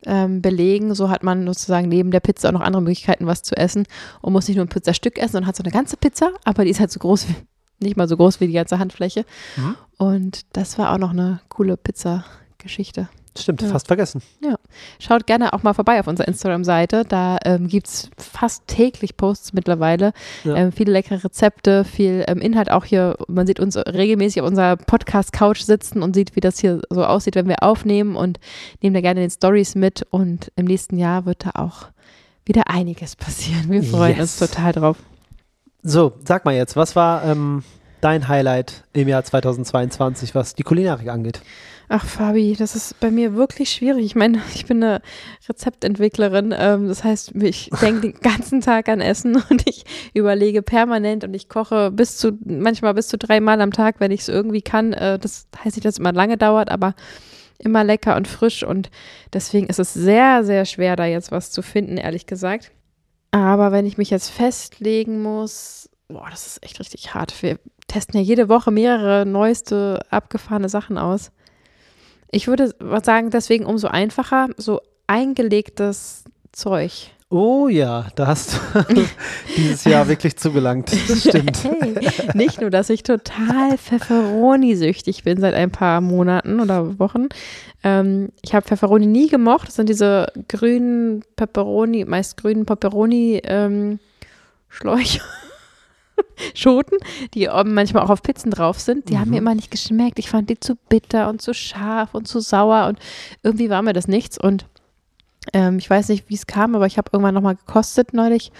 [0.05, 0.95] ähm, belegen.
[0.95, 3.85] So hat man sozusagen neben der Pizza auch noch andere Möglichkeiten, was zu essen
[4.21, 6.71] und muss nicht nur ein Pizzastück essen, sondern hat so eine ganze Pizza, aber die
[6.71, 7.35] ist halt so groß, wie,
[7.85, 9.25] nicht mal so groß wie die ganze Handfläche.
[9.55, 9.75] Mhm.
[9.97, 13.09] Und das war auch noch eine coole Pizza-Geschichte.
[13.39, 13.69] Stimmt, Ja.
[13.69, 14.21] fast vergessen.
[14.99, 17.03] Schaut gerne auch mal vorbei auf unserer Instagram-Seite.
[17.07, 20.13] Da ähm, gibt es fast täglich Posts mittlerweile.
[20.43, 20.55] Ja.
[20.55, 23.15] Ähm, viele leckere Rezepte, viel ähm, Inhalt auch hier.
[23.27, 27.35] Man sieht uns regelmäßig auf unserer Podcast-Couch sitzen und sieht, wie das hier so aussieht,
[27.35, 28.39] wenn wir aufnehmen und
[28.81, 30.05] nehmen da gerne den Stories mit.
[30.09, 31.87] Und im nächsten Jahr wird da auch
[32.45, 33.69] wieder einiges passieren.
[33.69, 34.41] Wir freuen Yes.
[34.41, 34.97] uns total drauf.
[35.83, 37.63] So, sag mal jetzt, was war ähm,
[38.01, 41.41] dein Highlight im Jahr 2022, was die Kulinarik angeht?
[41.91, 44.05] Ach, Fabi, das ist bei mir wirklich schwierig.
[44.05, 45.01] Ich meine, ich bin eine
[45.47, 46.53] Rezeptentwicklerin.
[46.55, 51.33] Ähm, das heißt, ich denke den ganzen Tag an Essen und ich überlege permanent und
[51.33, 54.93] ich koche bis zu, manchmal bis zu dreimal am Tag, wenn ich es irgendwie kann.
[54.93, 56.93] Äh, das heißt nicht, dass es immer lange dauert, aber
[57.57, 58.89] immer lecker und frisch und
[59.33, 62.71] deswegen ist es sehr, sehr schwer, da jetzt was zu finden, ehrlich gesagt.
[63.31, 67.41] Aber wenn ich mich jetzt festlegen muss, boah, das ist echt richtig hart.
[67.41, 67.59] Wir
[67.89, 71.31] testen ja jede Woche mehrere neueste, abgefahrene Sachen aus.
[72.31, 72.73] Ich würde
[73.03, 77.11] sagen, deswegen umso einfacher, so eingelegtes Zeug.
[77.31, 78.57] Oh ja, da hast du
[79.55, 80.91] dieses Jahr wirklich zugelangt.
[81.07, 81.63] Das stimmt.
[81.63, 81.95] Hey,
[82.33, 87.27] nicht nur, dass ich total Pfefferoni-süchtig bin seit ein paar Monaten oder Wochen.
[87.83, 89.67] Ähm, ich habe Pfefferoni nie gemocht.
[89.67, 93.99] Das sind diese grünen Pepperoni, meist grünen Pepperoni-Schläuche.
[96.53, 96.97] Schoten,
[97.33, 99.31] die manchmal auch auf Pizzen drauf sind, die haben Mhm.
[99.31, 100.19] mir immer nicht geschmeckt.
[100.19, 102.99] Ich fand die zu bitter und zu scharf und zu sauer und
[103.43, 104.37] irgendwie war mir das nichts.
[104.37, 104.65] Und
[105.53, 108.51] ähm, ich weiß nicht, wie es kam, aber ich habe irgendwann nochmal gekostet neulich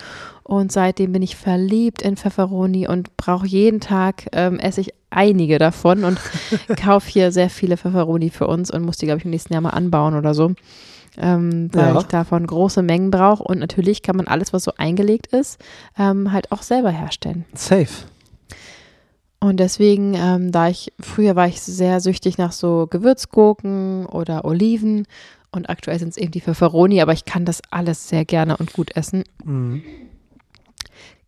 [0.43, 5.59] und seitdem bin ich verliebt in Pfefferoni und brauche jeden Tag, ähm, esse ich einige
[5.59, 6.19] davon und
[6.81, 9.61] kaufe hier sehr viele Pfefferoni für uns und muss die, glaube ich, im nächsten Jahr
[9.61, 10.53] mal anbauen oder so.
[11.19, 11.99] Ähm, weil Ja.
[11.99, 15.59] ich davon große Mengen brauche und natürlich kann man alles, was so eingelegt ist,
[15.97, 17.45] ähm, halt auch selber herstellen.
[17.53, 17.87] Safe.
[19.41, 25.05] Und deswegen, ähm, da ich, früher war ich sehr süchtig nach so Gewürzgurken oder Oliven
[25.51, 28.73] und aktuell sind es eben die Pfefferoni, aber ich kann das alles sehr gerne und
[28.73, 29.23] gut essen.
[29.43, 29.81] Mhm.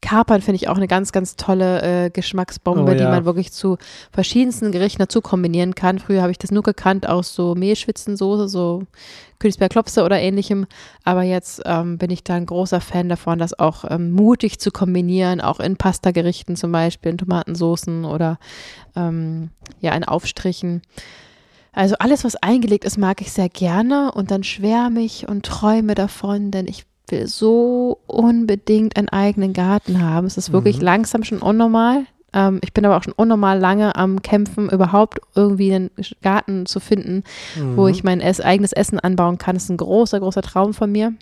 [0.01, 3.09] Kapern finde ich auch eine ganz, ganz tolle äh, Geschmacksbombe, Oh, die ja.
[3.09, 3.77] man wirklich zu
[4.11, 5.99] verschiedensten Gerichten dazu kombinieren kann.
[5.99, 8.83] Früher habe ich das nur gekannt aus so Mehlschwitzensoße, so
[9.39, 10.65] Königsberg Klopse oder ähnlichem.
[11.03, 14.71] Aber jetzt ähm, bin ich da ein großer Fan davon, das auch ähm, mutig zu
[14.71, 18.39] kombinieren, auch in Pastagerichten zum Beispiel, in Tomatensoßen oder
[18.95, 20.81] ähm, ja, in Aufstrichen.
[21.73, 25.95] Also alles, was eingelegt ist, mag ich sehr gerne und dann schwärme ich und träume
[25.95, 30.27] davon, denn ich will so unbedingt einen eigenen Garten haben.
[30.27, 30.83] Es ist wirklich Mhm.
[30.83, 32.05] langsam schon unnormal.
[32.33, 36.79] Ähm, ich bin aber auch schon unnormal lange am Kämpfen, überhaupt irgendwie einen Garten zu
[36.79, 37.23] finden,
[37.75, 37.87] wo Mhm.
[37.89, 39.55] ich mein Ess eigenes Essen anbauen kann.
[39.55, 41.13] Das ist ein großer, großer Traum von mir.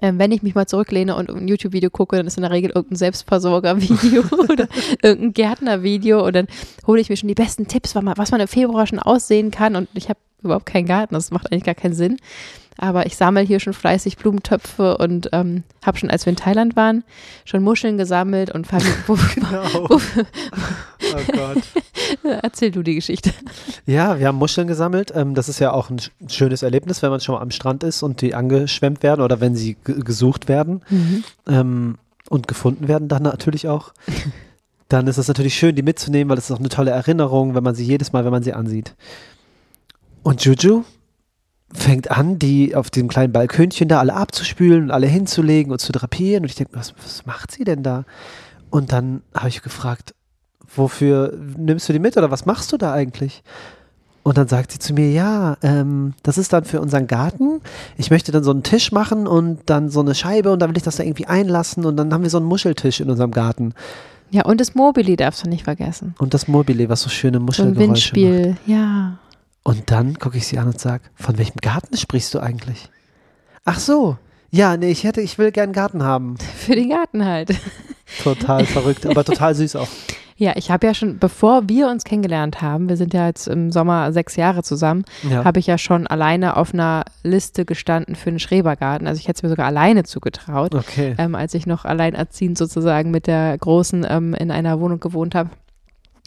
[0.00, 2.70] Ähm, wenn ich mich mal zurücklehne und ein YouTube-Video gucke, dann ist in der Regel
[2.72, 4.68] irgendein Selbstversorger-Video oder
[5.02, 6.46] irgendein Gärtner-Video und dann
[6.86, 9.50] hole ich mir schon die besten Tipps, was man, was man im Februar schon aussehen
[9.50, 12.16] kann und ich habe überhaupt keinen Garten, das macht eigentlich gar keinen Sinn.
[12.80, 16.76] Aber ich sammle hier schon fleißig Blumentöpfe und ähm, habe schon, als wir in Thailand
[16.76, 17.02] waren,
[17.44, 18.68] schon Muscheln gesammelt und
[19.08, 19.88] wo, Genau.
[19.90, 19.98] Oh
[21.32, 21.62] Gott.
[22.42, 23.32] erzähl du die Geschichte.
[23.84, 25.12] Ja, wir haben Muscheln gesammelt.
[25.14, 27.82] Ähm, das ist ja auch ein sch- schönes Erlebnis, wenn man schon mal am Strand
[27.82, 30.82] ist und die angeschwemmt werden oder wenn sie ge- gesucht werden
[31.48, 31.96] ähm,
[32.30, 33.92] und gefunden werden, dann natürlich auch.
[34.90, 37.62] Dann ist es natürlich schön, die mitzunehmen, weil es ist auch eine tolle Erinnerung, wenn
[37.62, 38.94] man sie jedes Mal, wenn man sie ansieht.
[40.28, 40.84] Und Juju
[41.72, 45.90] fängt an, die auf dem kleinen Balkönchen da alle abzuspülen und alle hinzulegen und zu
[45.90, 46.42] drapieren.
[46.42, 48.04] Und ich denke, was, was macht sie denn da?
[48.68, 50.14] Und dann habe ich gefragt,
[50.76, 53.42] wofür nimmst du die mit oder was machst du da eigentlich?
[54.22, 57.62] Und dann sagt sie zu mir, ja, ähm, das ist dann für unseren Garten.
[57.96, 60.76] Ich möchte dann so einen Tisch machen und dann so eine Scheibe und dann will
[60.76, 63.72] ich das da irgendwie einlassen und dann haben wir so einen Muscheltisch in unserem Garten.
[64.30, 66.14] Ja, und das Mobili darfst du nicht vergessen.
[66.18, 68.14] Und das Mobile, was so schöne So ein Muschelgeräusche macht.
[68.14, 69.18] Windspiel, ja.
[69.68, 72.88] Und dann gucke ich sie an und sage, von welchem Garten sprichst du eigentlich?
[73.66, 74.16] Ach so,
[74.50, 76.36] ja, nee, ich hätte, ich will gern einen Garten haben.
[76.56, 77.50] Für den Garten halt.
[78.22, 79.88] Total verrückt, aber total süß auch.
[80.40, 83.72] Ja, ich habe ja schon, bevor wir uns kennengelernt haben, wir sind ja jetzt im
[83.72, 85.42] Sommer sechs Jahre zusammen, Ja.
[85.44, 89.08] habe ich ja schon alleine auf einer Liste gestanden für einen Schrebergarten.
[89.08, 91.16] Also ich hätte es mir sogar alleine zugetraut, Okay.
[91.18, 95.50] ähm, als ich noch alleinerziehend sozusagen mit der Großen ähm, in einer Wohnung gewohnt habe.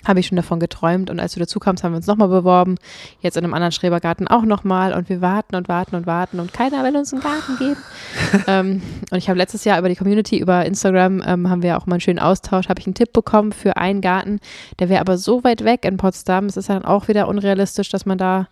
[0.06, 2.76] Habe ich schon davon geträumt und als du dazu kamst, haben wir uns nochmal beworben.
[3.22, 6.54] Jetzt in einem anderen Schrebergarten auch nochmal und wir warten und warten und warten und
[6.54, 7.78] keiner will uns einen Garten geben.
[8.48, 11.86] ähm, und ich habe letztes Jahr über die Community, über Instagram, ähm, haben wir auch
[11.86, 14.40] mal einen schönen Austausch, habe ich einen Tipp bekommen für einen Garten.
[14.80, 16.46] Der wäre aber so weit weg in Potsdam.
[16.46, 18.48] Es ist dann auch wieder unrealistisch, dass man da,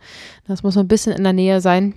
[0.47, 1.93] das muss so ein bisschen in der Nähe sein.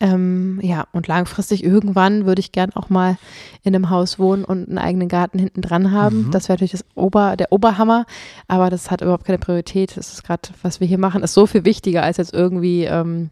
[0.00, 3.16] Ähm, ja, und langfristig irgendwann würde ich gern auch mal
[3.62, 6.26] in einem Haus wohnen und einen eigenen Garten hinten dran haben.
[6.26, 6.30] Mhm.
[6.30, 8.04] Das wäre natürlich das Ober, der Oberhammer,
[8.48, 9.96] aber das hat überhaupt keine Priorität.
[9.96, 13.30] Das ist gerade, was wir hier machen, ist so viel wichtiger, als jetzt irgendwie ähm,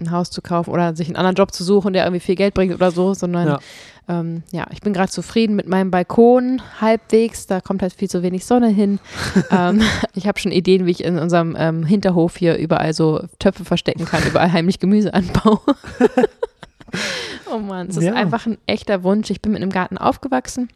[0.00, 2.54] ein Haus zu kaufen oder sich einen anderen Job zu suchen, der irgendwie viel Geld
[2.54, 3.58] bringt oder so, sondern Ja.
[4.08, 7.46] ähm, ja, ich bin gerade zufrieden mit meinem Balkon halbwegs.
[7.46, 8.98] Da kommt halt viel zu wenig Sonne hin.
[9.50, 9.82] ähm,
[10.14, 14.04] ich habe schon Ideen, wie ich in unserem ähm, Hinterhof hier überall so Töpfe verstecken
[14.04, 15.60] kann, überall heimlich Gemüse anbaue.
[17.52, 18.14] oh Mann, es ist Ja.
[18.14, 19.30] einfach ein echter Wunsch.
[19.30, 20.68] Ich bin mit einem Garten aufgewachsen.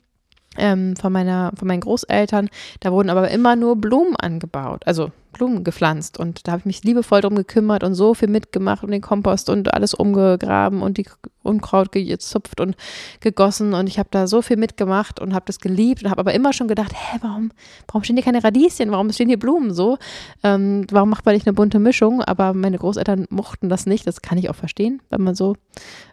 [0.59, 2.51] Ähm, von, meiner, von meinen Großeltern.
[2.81, 6.19] Da wurden aber immer nur Blumen angebaut, also Blumen gepflanzt.
[6.19, 9.49] Und da habe ich mich liebevoll drum gekümmert und so viel mitgemacht und den Kompost
[9.49, 11.07] und alles umgegraben und die
[11.43, 12.77] Unkraut gezupft und
[13.21, 13.75] gegossen.
[13.75, 16.53] Und ich habe da so viel mitgemacht und habe das geliebt und habe aber immer
[16.53, 17.51] schon gedacht, hä, warum,
[17.89, 18.91] warum stehen hier keine Radieschen?
[18.91, 19.99] Warum stehen hier Blumen so?
[20.45, 22.23] Ähm, warum macht man nicht eine bunte Mischung?
[22.23, 24.07] Aber meine Großeltern mochten das nicht.
[24.07, 25.57] Das kann ich auch verstehen, wenn man so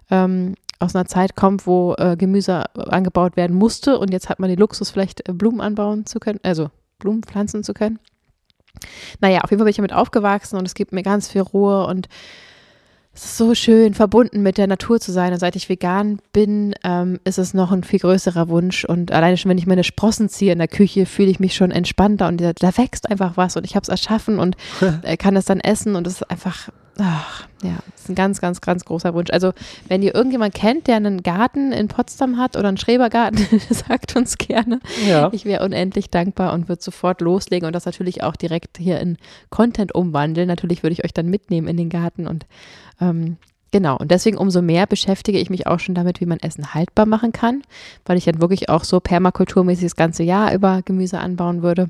[0.10, 4.50] ähm, aus einer Zeit kommt, wo äh, Gemüse angebaut werden musste und jetzt hat man
[4.50, 8.00] den Luxus, vielleicht äh, Blumen anbauen zu können, also Blumen pflanzen zu können.
[9.20, 11.86] Naja, auf jeden Fall bin ich damit aufgewachsen und es gibt mir ganz viel Ruhe
[11.86, 12.08] und
[13.14, 15.34] es ist so schön, verbunden mit der Natur zu sein.
[15.34, 18.86] Und seit ich vegan bin, ähm, ist es noch ein viel größerer Wunsch.
[18.86, 21.72] Und alleine schon, wenn ich meine Sprossen ziehe in der Küche, fühle ich mich schon
[21.72, 24.56] entspannter und da, da wächst einfach was und ich habe es erschaffen und
[25.04, 26.70] äh, kann es dann essen und es ist einfach,
[27.02, 29.32] ach, ja, es ist ein ganz, ganz, ganz großer Wunsch.
[29.32, 29.54] Also,
[29.88, 34.38] wenn ihr irgendjemand kennt, der einen Garten in Potsdam hat oder einen Schrebergarten, sagt uns
[34.38, 34.80] gerne.
[35.08, 35.30] Ja.
[35.32, 39.18] Ich wäre unendlich dankbar und würde sofort loslegen und das natürlich auch direkt hier in
[39.50, 40.48] Content umwandeln.
[40.48, 42.46] Natürlich würde ich euch dann mitnehmen in den Garten und
[43.02, 43.38] ähm,
[43.72, 43.98] genau.
[43.98, 47.32] Und deswegen umso mehr beschäftige ich mich auch schon damit, wie man Essen haltbar machen
[47.32, 47.64] kann,
[48.06, 51.90] weil ich dann wirklich auch so permakulturmäßig das ganze Jahr über Gemüse anbauen würde.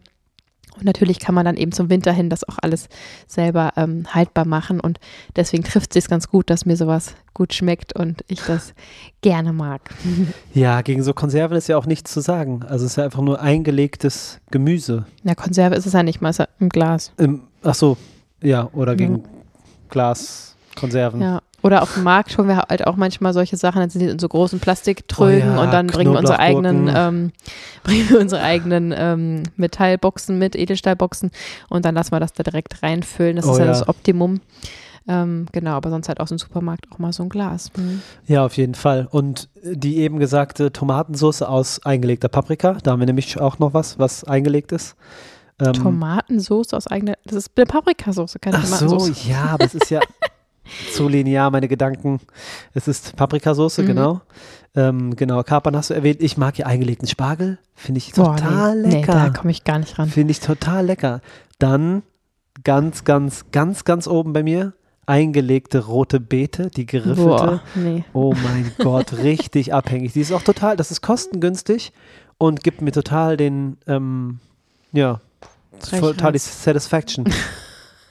[0.76, 2.88] Und natürlich kann man dann eben zum Winter hin das auch alles
[3.28, 4.80] selber ähm, haltbar machen.
[4.80, 5.00] Und
[5.36, 8.74] deswegen trifft es sich ganz gut, dass mir sowas gut schmeckt und ich das
[9.22, 9.82] gerne mag.
[10.54, 12.64] Ja, gegen so Konserven ist ja auch nichts zu sagen.
[12.68, 15.06] Also es ist ja einfach nur eingelegtes Gemüse.
[15.24, 17.14] Ja, Konserve ist es ja nicht mal, ja im Glas.
[17.18, 17.98] Im, ach so,
[18.42, 19.24] ja, oder gegen
[19.90, 21.22] Glaskonserven.
[21.22, 24.08] Ja, Oder auf dem Markt holen wir halt auch manchmal solche Sachen, dann sind die
[24.08, 27.32] in so großen Plastiktrögen Oh ja, und dann bringen wir unsere eigenen, ähm,
[27.84, 31.32] bringen wir unsere eigenen ähm, Metallboxen mit, Edelstahlboxen
[31.70, 33.36] und dann lassen wir das da direkt reinfüllen.
[33.36, 33.72] Das Oh ist ja, ja.
[33.72, 34.42] das Optimum.
[35.08, 37.72] Ähm, genau, aber sonst halt aus dem Supermarkt auch mal so ein Glas.
[37.76, 38.02] Mhm.
[38.28, 39.08] Ja, auf jeden Fall.
[39.10, 43.98] Und die eben gesagte Tomatensauce aus eingelegter Paprika, da haben wir nämlich auch noch was,
[43.98, 44.96] was eingelegt ist.
[45.60, 49.28] Ähm, Tomatensauce aus eigener, das ist eine Paprikasauce, keine Ach so, Tomatensauce.
[49.28, 50.00] ja, aber es ist ja
[50.94, 52.20] zu linear, meine Gedanken.
[52.74, 53.86] Es ist Paprikasauce, Mhm.
[53.86, 54.22] genau.
[54.76, 56.22] Ähm, genau, Kapern hast du erwähnt.
[56.22, 57.58] Ich mag ja eingelegten Spargel.
[57.76, 59.40] Finde ich Boah, total nee, Nee, da lecker.
[59.40, 60.10] komme ich gar nicht ran.
[60.10, 61.22] Finde ich total lecker.
[61.58, 62.04] Dann
[62.64, 64.74] ganz, ganz, ganz, ganz oben bei mir
[65.06, 67.24] eingelegte rote Beete, die geriffelte.
[67.24, 68.04] Boah, nee.
[68.14, 70.14] Oh mein Gott, richtig abhängig.
[70.14, 71.92] Die ist auch total, das ist kostengünstig
[72.38, 74.40] und gibt mir total den, ähm,
[74.92, 75.20] ja,
[75.90, 77.26] total die Satisfaction.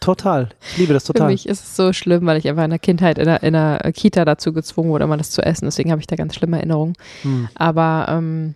[0.09, 0.49] total.
[0.71, 1.31] Ich liebe das Für total.
[1.31, 3.79] mich ist es so schlimm, weil ich einfach in der Kindheit in der, in der
[3.95, 5.67] Kita dazu gezwungen wurde, immer das zu essen.
[5.67, 6.95] Deswegen habe ich da ganz schlimme Erinnerungen.
[7.23, 7.49] Hm.
[7.55, 8.55] Aber ähm,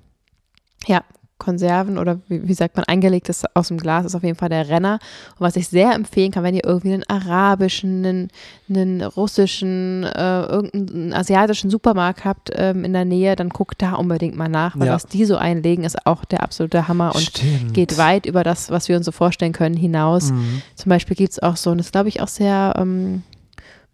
[0.87, 1.03] ja,
[1.43, 4.69] Konserven oder wie, wie sagt man, eingelegtes aus dem Glas ist auf jeden Fall der
[4.69, 5.01] Renner.
[5.39, 8.29] Und was ich sehr empfehlen kann, wenn ihr irgendwie einen arabischen, einen,
[8.71, 14.37] einen russischen, äh, irgendeinen asiatischen Supermarkt habt ähm, in der Nähe, dann guckt da unbedingt
[14.37, 14.95] mal nach, weil Ja.
[14.95, 17.75] was die so einlegen, ist auch der absolute Hammer und Stimmt.
[17.75, 20.31] geht weit über das, was wir uns so vorstellen können, hinaus.
[20.31, 20.63] Mhm.
[20.77, 23.23] Zum Beispiel gibt es auch so, und das glaube ich auch sehr ähm,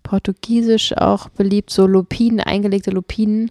[0.09, 3.51] portugiesisch auch beliebt, so Lupinen, eingelegte Lupinen,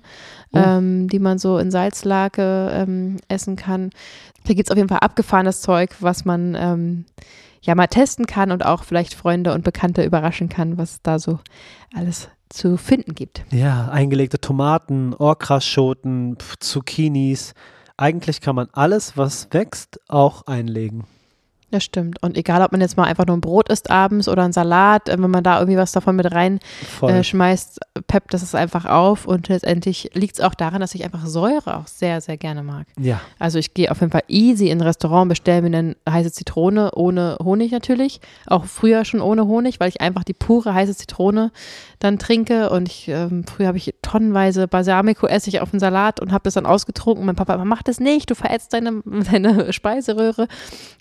[0.53, 0.59] Oh.
[0.59, 3.89] ähm, die man so in Salzlake ähm, essen kann.
[4.45, 7.05] Da gibt es auf jeden Fall abgefahrenes Zeug, was man ähm,
[7.61, 11.39] ja mal testen kann und auch vielleicht Freunde und Bekannte überraschen kann, was da so
[11.93, 13.43] alles zu finden gibt.
[13.51, 17.53] Ja, eingelegte Tomaten, Okraschoten, Pf, Zucchinis.
[17.97, 21.03] Eigentlich kann man alles, was wächst, auch einlegen.
[21.69, 22.23] Das stimmt.
[22.23, 25.09] Und egal, ob man jetzt mal einfach nur ein Brot isst abends oder ein Salat,
[25.09, 26.59] äh, wenn man da irgendwie was davon mit rein
[26.99, 27.11] Voll.
[27.11, 31.03] äh, schmeißt, peppt das es einfach auf und letztendlich liegt es auch daran, dass ich
[31.03, 32.87] einfach Säure auch sehr, sehr gerne mag.
[32.97, 36.31] ja, Also ich gehe auf jeden Fall easy in ein Restaurant, bestelle mir eine heiße
[36.31, 40.95] Zitrone ohne Honig natürlich, auch früher schon ohne Honig, weil ich einfach die pure heiße
[40.95, 41.51] Zitrone
[41.99, 46.43] dann trinke und ich, ähm, früher habe ich tonnenweise Balsamico-Essig auf den Salat und habe
[46.43, 47.25] das dann ausgetrunken.
[47.25, 49.01] Mein Papa, mach das nicht, du verätzt deine,
[49.31, 50.47] deine Speiseröhre,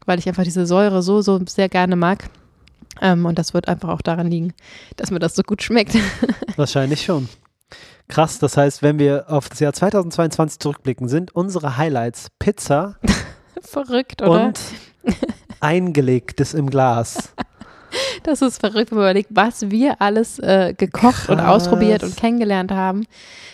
[0.07, 2.31] weil ich einfach diese Säure so, so sehr gerne mag.
[3.03, 4.55] Ähm, und das wird einfach auch daran liegen,
[4.97, 5.95] dass mir das so gut schmeckt.
[6.57, 7.29] wahrscheinlich schon.
[8.09, 12.97] Krass, das heißt, wenn wir auf das Jahr 2022 zurückblicken, sind unsere Highlights Pizza
[13.61, 14.47] Verrückt, oder?
[14.47, 14.61] und
[15.61, 17.35] eingelegtes im Glas.
[18.27, 21.62] Das ist verrückt, wenn man überlegt, was wir alles äh, gekocht und Krass.
[21.62, 23.07] ausprobiert und kennengelernt haben.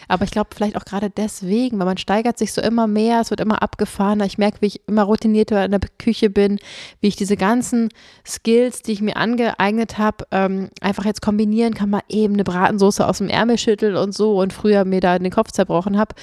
[0.08, 3.28] Aber ich glaube, vielleicht auch gerade deswegen, weil man steigert sich so immer mehr, es
[3.28, 4.24] wird immer abgefahrener.
[4.24, 6.58] Ich merke, wie ich immer routinierter in der Küche bin,
[7.02, 7.90] wie ich diese ganzen
[8.26, 13.06] Skills, die ich mir angeeignet habe, ähm, einfach jetzt kombinieren kann, mal eben eine Bratensoße
[13.06, 16.14] aus dem Ärmel schütteln und so und früher mir da den Kopf zerbrochen habe.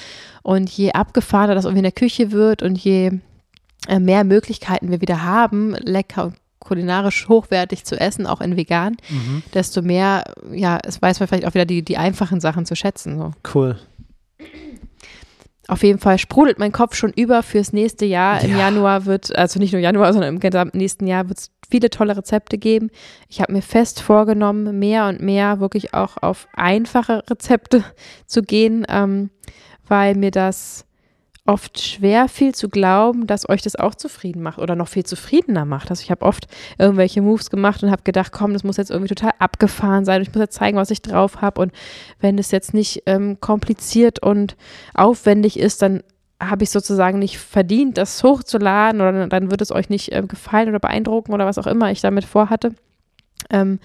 [0.41, 3.11] Und je abgefahrener das irgendwie in der Küche wird und je
[3.87, 8.97] äh, mehr Möglichkeiten wir wieder haben, lecker und kulinarisch hochwertig zu essen, auch in vegan,
[9.09, 9.43] Mhm.
[9.53, 13.17] desto mehr, ja, es weiß man vielleicht auch wieder die, die einfachen Sachen zu schätzen.
[13.17, 13.31] So.
[13.53, 13.77] Cool.
[15.67, 18.41] Auf jeden Fall sprudelt mein Kopf schon über fürs nächste Jahr.
[18.41, 18.57] Im Ja.
[18.57, 22.17] Januar wird, also nicht nur Januar, sondern im gesamten nächsten Jahr wird es viele tolle
[22.17, 22.89] Rezepte geben.
[23.27, 27.83] Ich habe mir fest vorgenommen, mehr und mehr wirklich auch auf einfache Rezepte
[28.25, 29.29] zu gehen, ähm,
[29.87, 30.85] weil mir das
[31.49, 35.65] oft schwer fiel zu glauben, dass euch das auch zufrieden macht oder noch viel zufriedener
[35.65, 35.89] macht.
[35.89, 36.45] Also ich habe oft
[36.77, 40.29] irgendwelche Moves gemacht und habe gedacht, komm, das muss jetzt irgendwie total abgefahren sein ich
[40.29, 41.71] muss jetzt zeigen, was ich drauf habe und
[42.19, 44.55] wenn es jetzt nicht ähm, kompliziert und
[44.93, 46.03] aufwendig ist, dann
[46.39, 50.69] habe ich sozusagen nicht verdient, das hochzuladen oder dann wird es euch nicht ähm, gefallen
[50.69, 52.75] oder beeindrucken oder was auch immer ich damit vorhatte.
[53.49, 53.79] Ähm,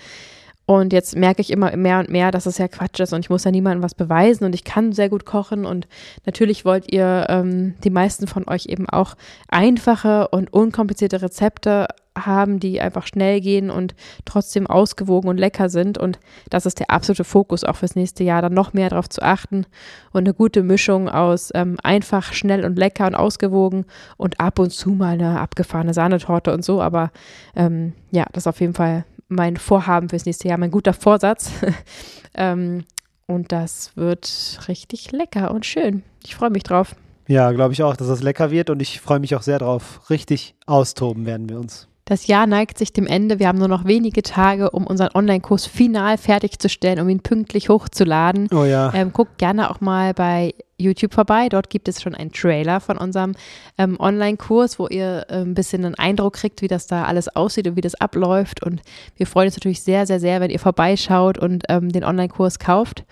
[0.66, 3.30] und jetzt merke ich immer mehr und mehr, dass es ja Quatsch ist und ich
[3.30, 5.86] muss ja niemandem was beweisen und ich kann sehr gut kochen und
[6.24, 9.14] natürlich wollt ihr, ähm, die meisten von euch eben auch
[9.48, 15.98] einfache und unkomplizierte Rezepte haben, die einfach schnell gehen und trotzdem ausgewogen und lecker sind.
[15.98, 19.20] Und das ist der absolute Fokus auch fürs nächste Jahr, dann noch mehr darauf zu
[19.20, 19.66] achten
[20.12, 23.84] und eine gute Mischung aus ähm, einfach, schnell und lecker und ausgewogen
[24.16, 27.10] und ab und zu mal eine abgefahrene Sahnetorte und so, aber
[27.56, 31.50] ähm, ja, das ist auf jeden Fall mein Vorhaben fürs nächste Jahr, mein guter Vorsatz.
[32.34, 32.84] ähm,
[33.26, 36.02] und das wird richtig lecker und schön.
[36.24, 36.94] Ich freue mich drauf.
[37.26, 40.10] Ja, glaube ich auch, dass das lecker wird und ich freue mich auch sehr drauf.
[40.10, 41.88] Richtig austoben werden wir uns.
[42.04, 43.38] Das Jahr neigt sich dem Ende.
[43.38, 48.48] Wir haben nur noch wenige Tage, um unseren Online-Kurs final fertigzustellen, um ihn pünktlich hochzuladen.
[48.52, 48.92] Oh ja.
[48.92, 51.48] Ähm, guckt gerne auch mal bei YouTube vorbei.
[51.48, 53.34] Dort gibt es schon einen Trailer von unserem
[53.78, 57.66] ähm, Online-Kurs, wo ihr äh, ein bisschen einen Eindruck kriegt, wie das da alles aussieht
[57.66, 58.62] und wie das abläuft.
[58.62, 58.82] Und
[59.16, 63.04] wir freuen uns natürlich sehr, sehr, sehr, wenn ihr vorbeischaut und ähm, den Online-Kurs kauft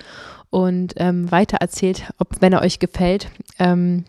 [0.51, 3.29] und ähm, weiter erzählt, ob, wenn er euch gefällt.
[3.59, 4.05] Ähm,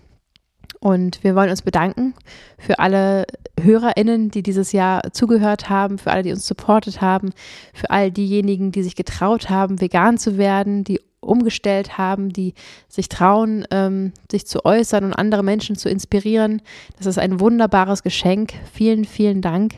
[0.79, 2.13] und wir wollen uns bedanken
[2.57, 3.25] für alle
[3.57, 7.31] HörerInnen, die dieses Jahr zugehört haben, für alle, die uns supportet haben,
[7.73, 12.53] für all diejenigen, die sich getraut haben, vegan zu werden, die umgestellt haben, die
[12.87, 16.61] sich trauen, ähm, sich zu äußern und andere Menschen zu inspirieren.
[16.97, 18.53] Das ist ein wunderbares Geschenk.
[18.71, 19.73] Vielen, vielen Dank.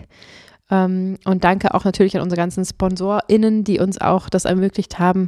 [0.71, 5.27] Ähm, und danke auch natürlich an unsere ganzen SponsorInnen, die uns auch das ermöglicht haben,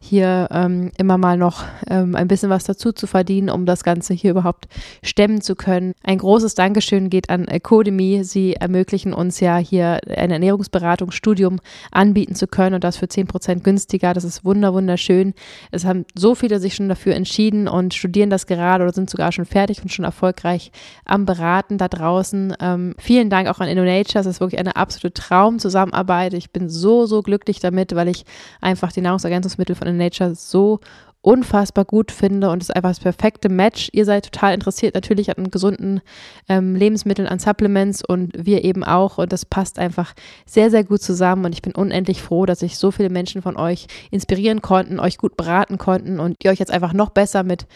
[0.00, 4.14] hier ähm, immer mal noch ähm, ein bisschen was dazu zu verdienen, um das Ganze
[4.14, 4.66] hier überhaupt
[5.02, 5.92] stemmen zu können.
[6.02, 8.24] Ein großes Dankeschön geht an Academy.
[8.24, 11.60] Sie ermöglichen uns ja hier ein Ernährungsberatungsstudium
[11.92, 14.14] anbieten zu können und das für 10 Prozent günstiger.
[14.14, 15.34] Das ist wunder, wunderschön.
[15.70, 19.32] Es haben so viele sich schon dafür entschieden und studieren das gerade oder sind sogar
[19.32, 20.72] schon fertig und schon erfolgreich
[21.04, 22.54] am Beraten da draußen.
[22.98, 24.14] Vielen Dank auch an InnoNature.
[24.14, 26.34] Das ist wirklich eine absolute Traumzusammenarbeit.
[26.34, 28.24] Ich bin so, so glücklich damit, weil ich
[28.60, 30.80] einfach die Nahrungsergänzungsmittel von Nature so
[31.20, 33.88] unfassbar gut finde und es ist einfach das perfekte Match.
[33.92, 36.00] Ihr seid total interessiert natürlich an gesunden
[36.48, 40.14] ähm, Lebensmitteln, an Supplements und wir eben auch und das passt einfach
[40.46, 43.56] sehr, sehr gut zusammen und ich bin unendlich froh, dass sich so viele Menschen von
[43.56, 47.66] euch inspirieren konnten, euch gut beraten konnten und ihr euch jetzt einfach noch besser mit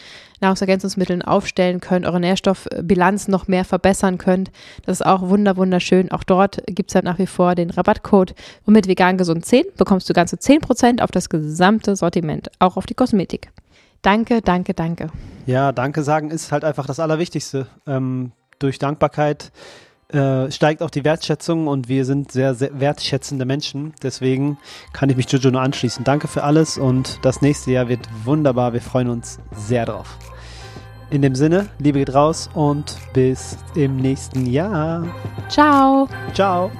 [0.42, 4.50] Nahrungsergänzungsmitteln aufstellen könnt, eure Nährstoffbilanz noch mehr verbessern könnt.
[4.84, 6.10] Das ist auch wunder, wunderschön.
[6.10, 8.34] Auch dort gibt es halt nach wie vor den Rabattcode.
[8.66, 12.86] Und mit vegan gesund 10 bekommst du ganze 10% auf das gesamte Sortiment, auch auf
[12.86, 13.31] die Kosmetik.
[14.02, 15.10] Danke, danke, danke.
[15.46, 17.66] Ja, danke sagen ist halt einfach das Allerwichtigste.
[17.86, 19.52] Ähm, durch Dankbarkeit
[20.12, 23.94] äh, steigt auch die Wertschätzung und wir sind sehr, sehr wertschätzende Menschen.
[24.02, 24.58] Deswegen
[24.92, 26.04] kann ich mich Jojo nur anschließen.
[26.04, 28.72] Danke für alles und das nächste Jahr wird wunderbar.
[28.72, 30.18] Wir freuen uns sehr drauf.
[31.10, 35.06] In dem Sinne, Liebe geht raus und bis im nächsten Jahr.
[35.48, 36.08] Ciao.
[36.32, 36.70] Ciao.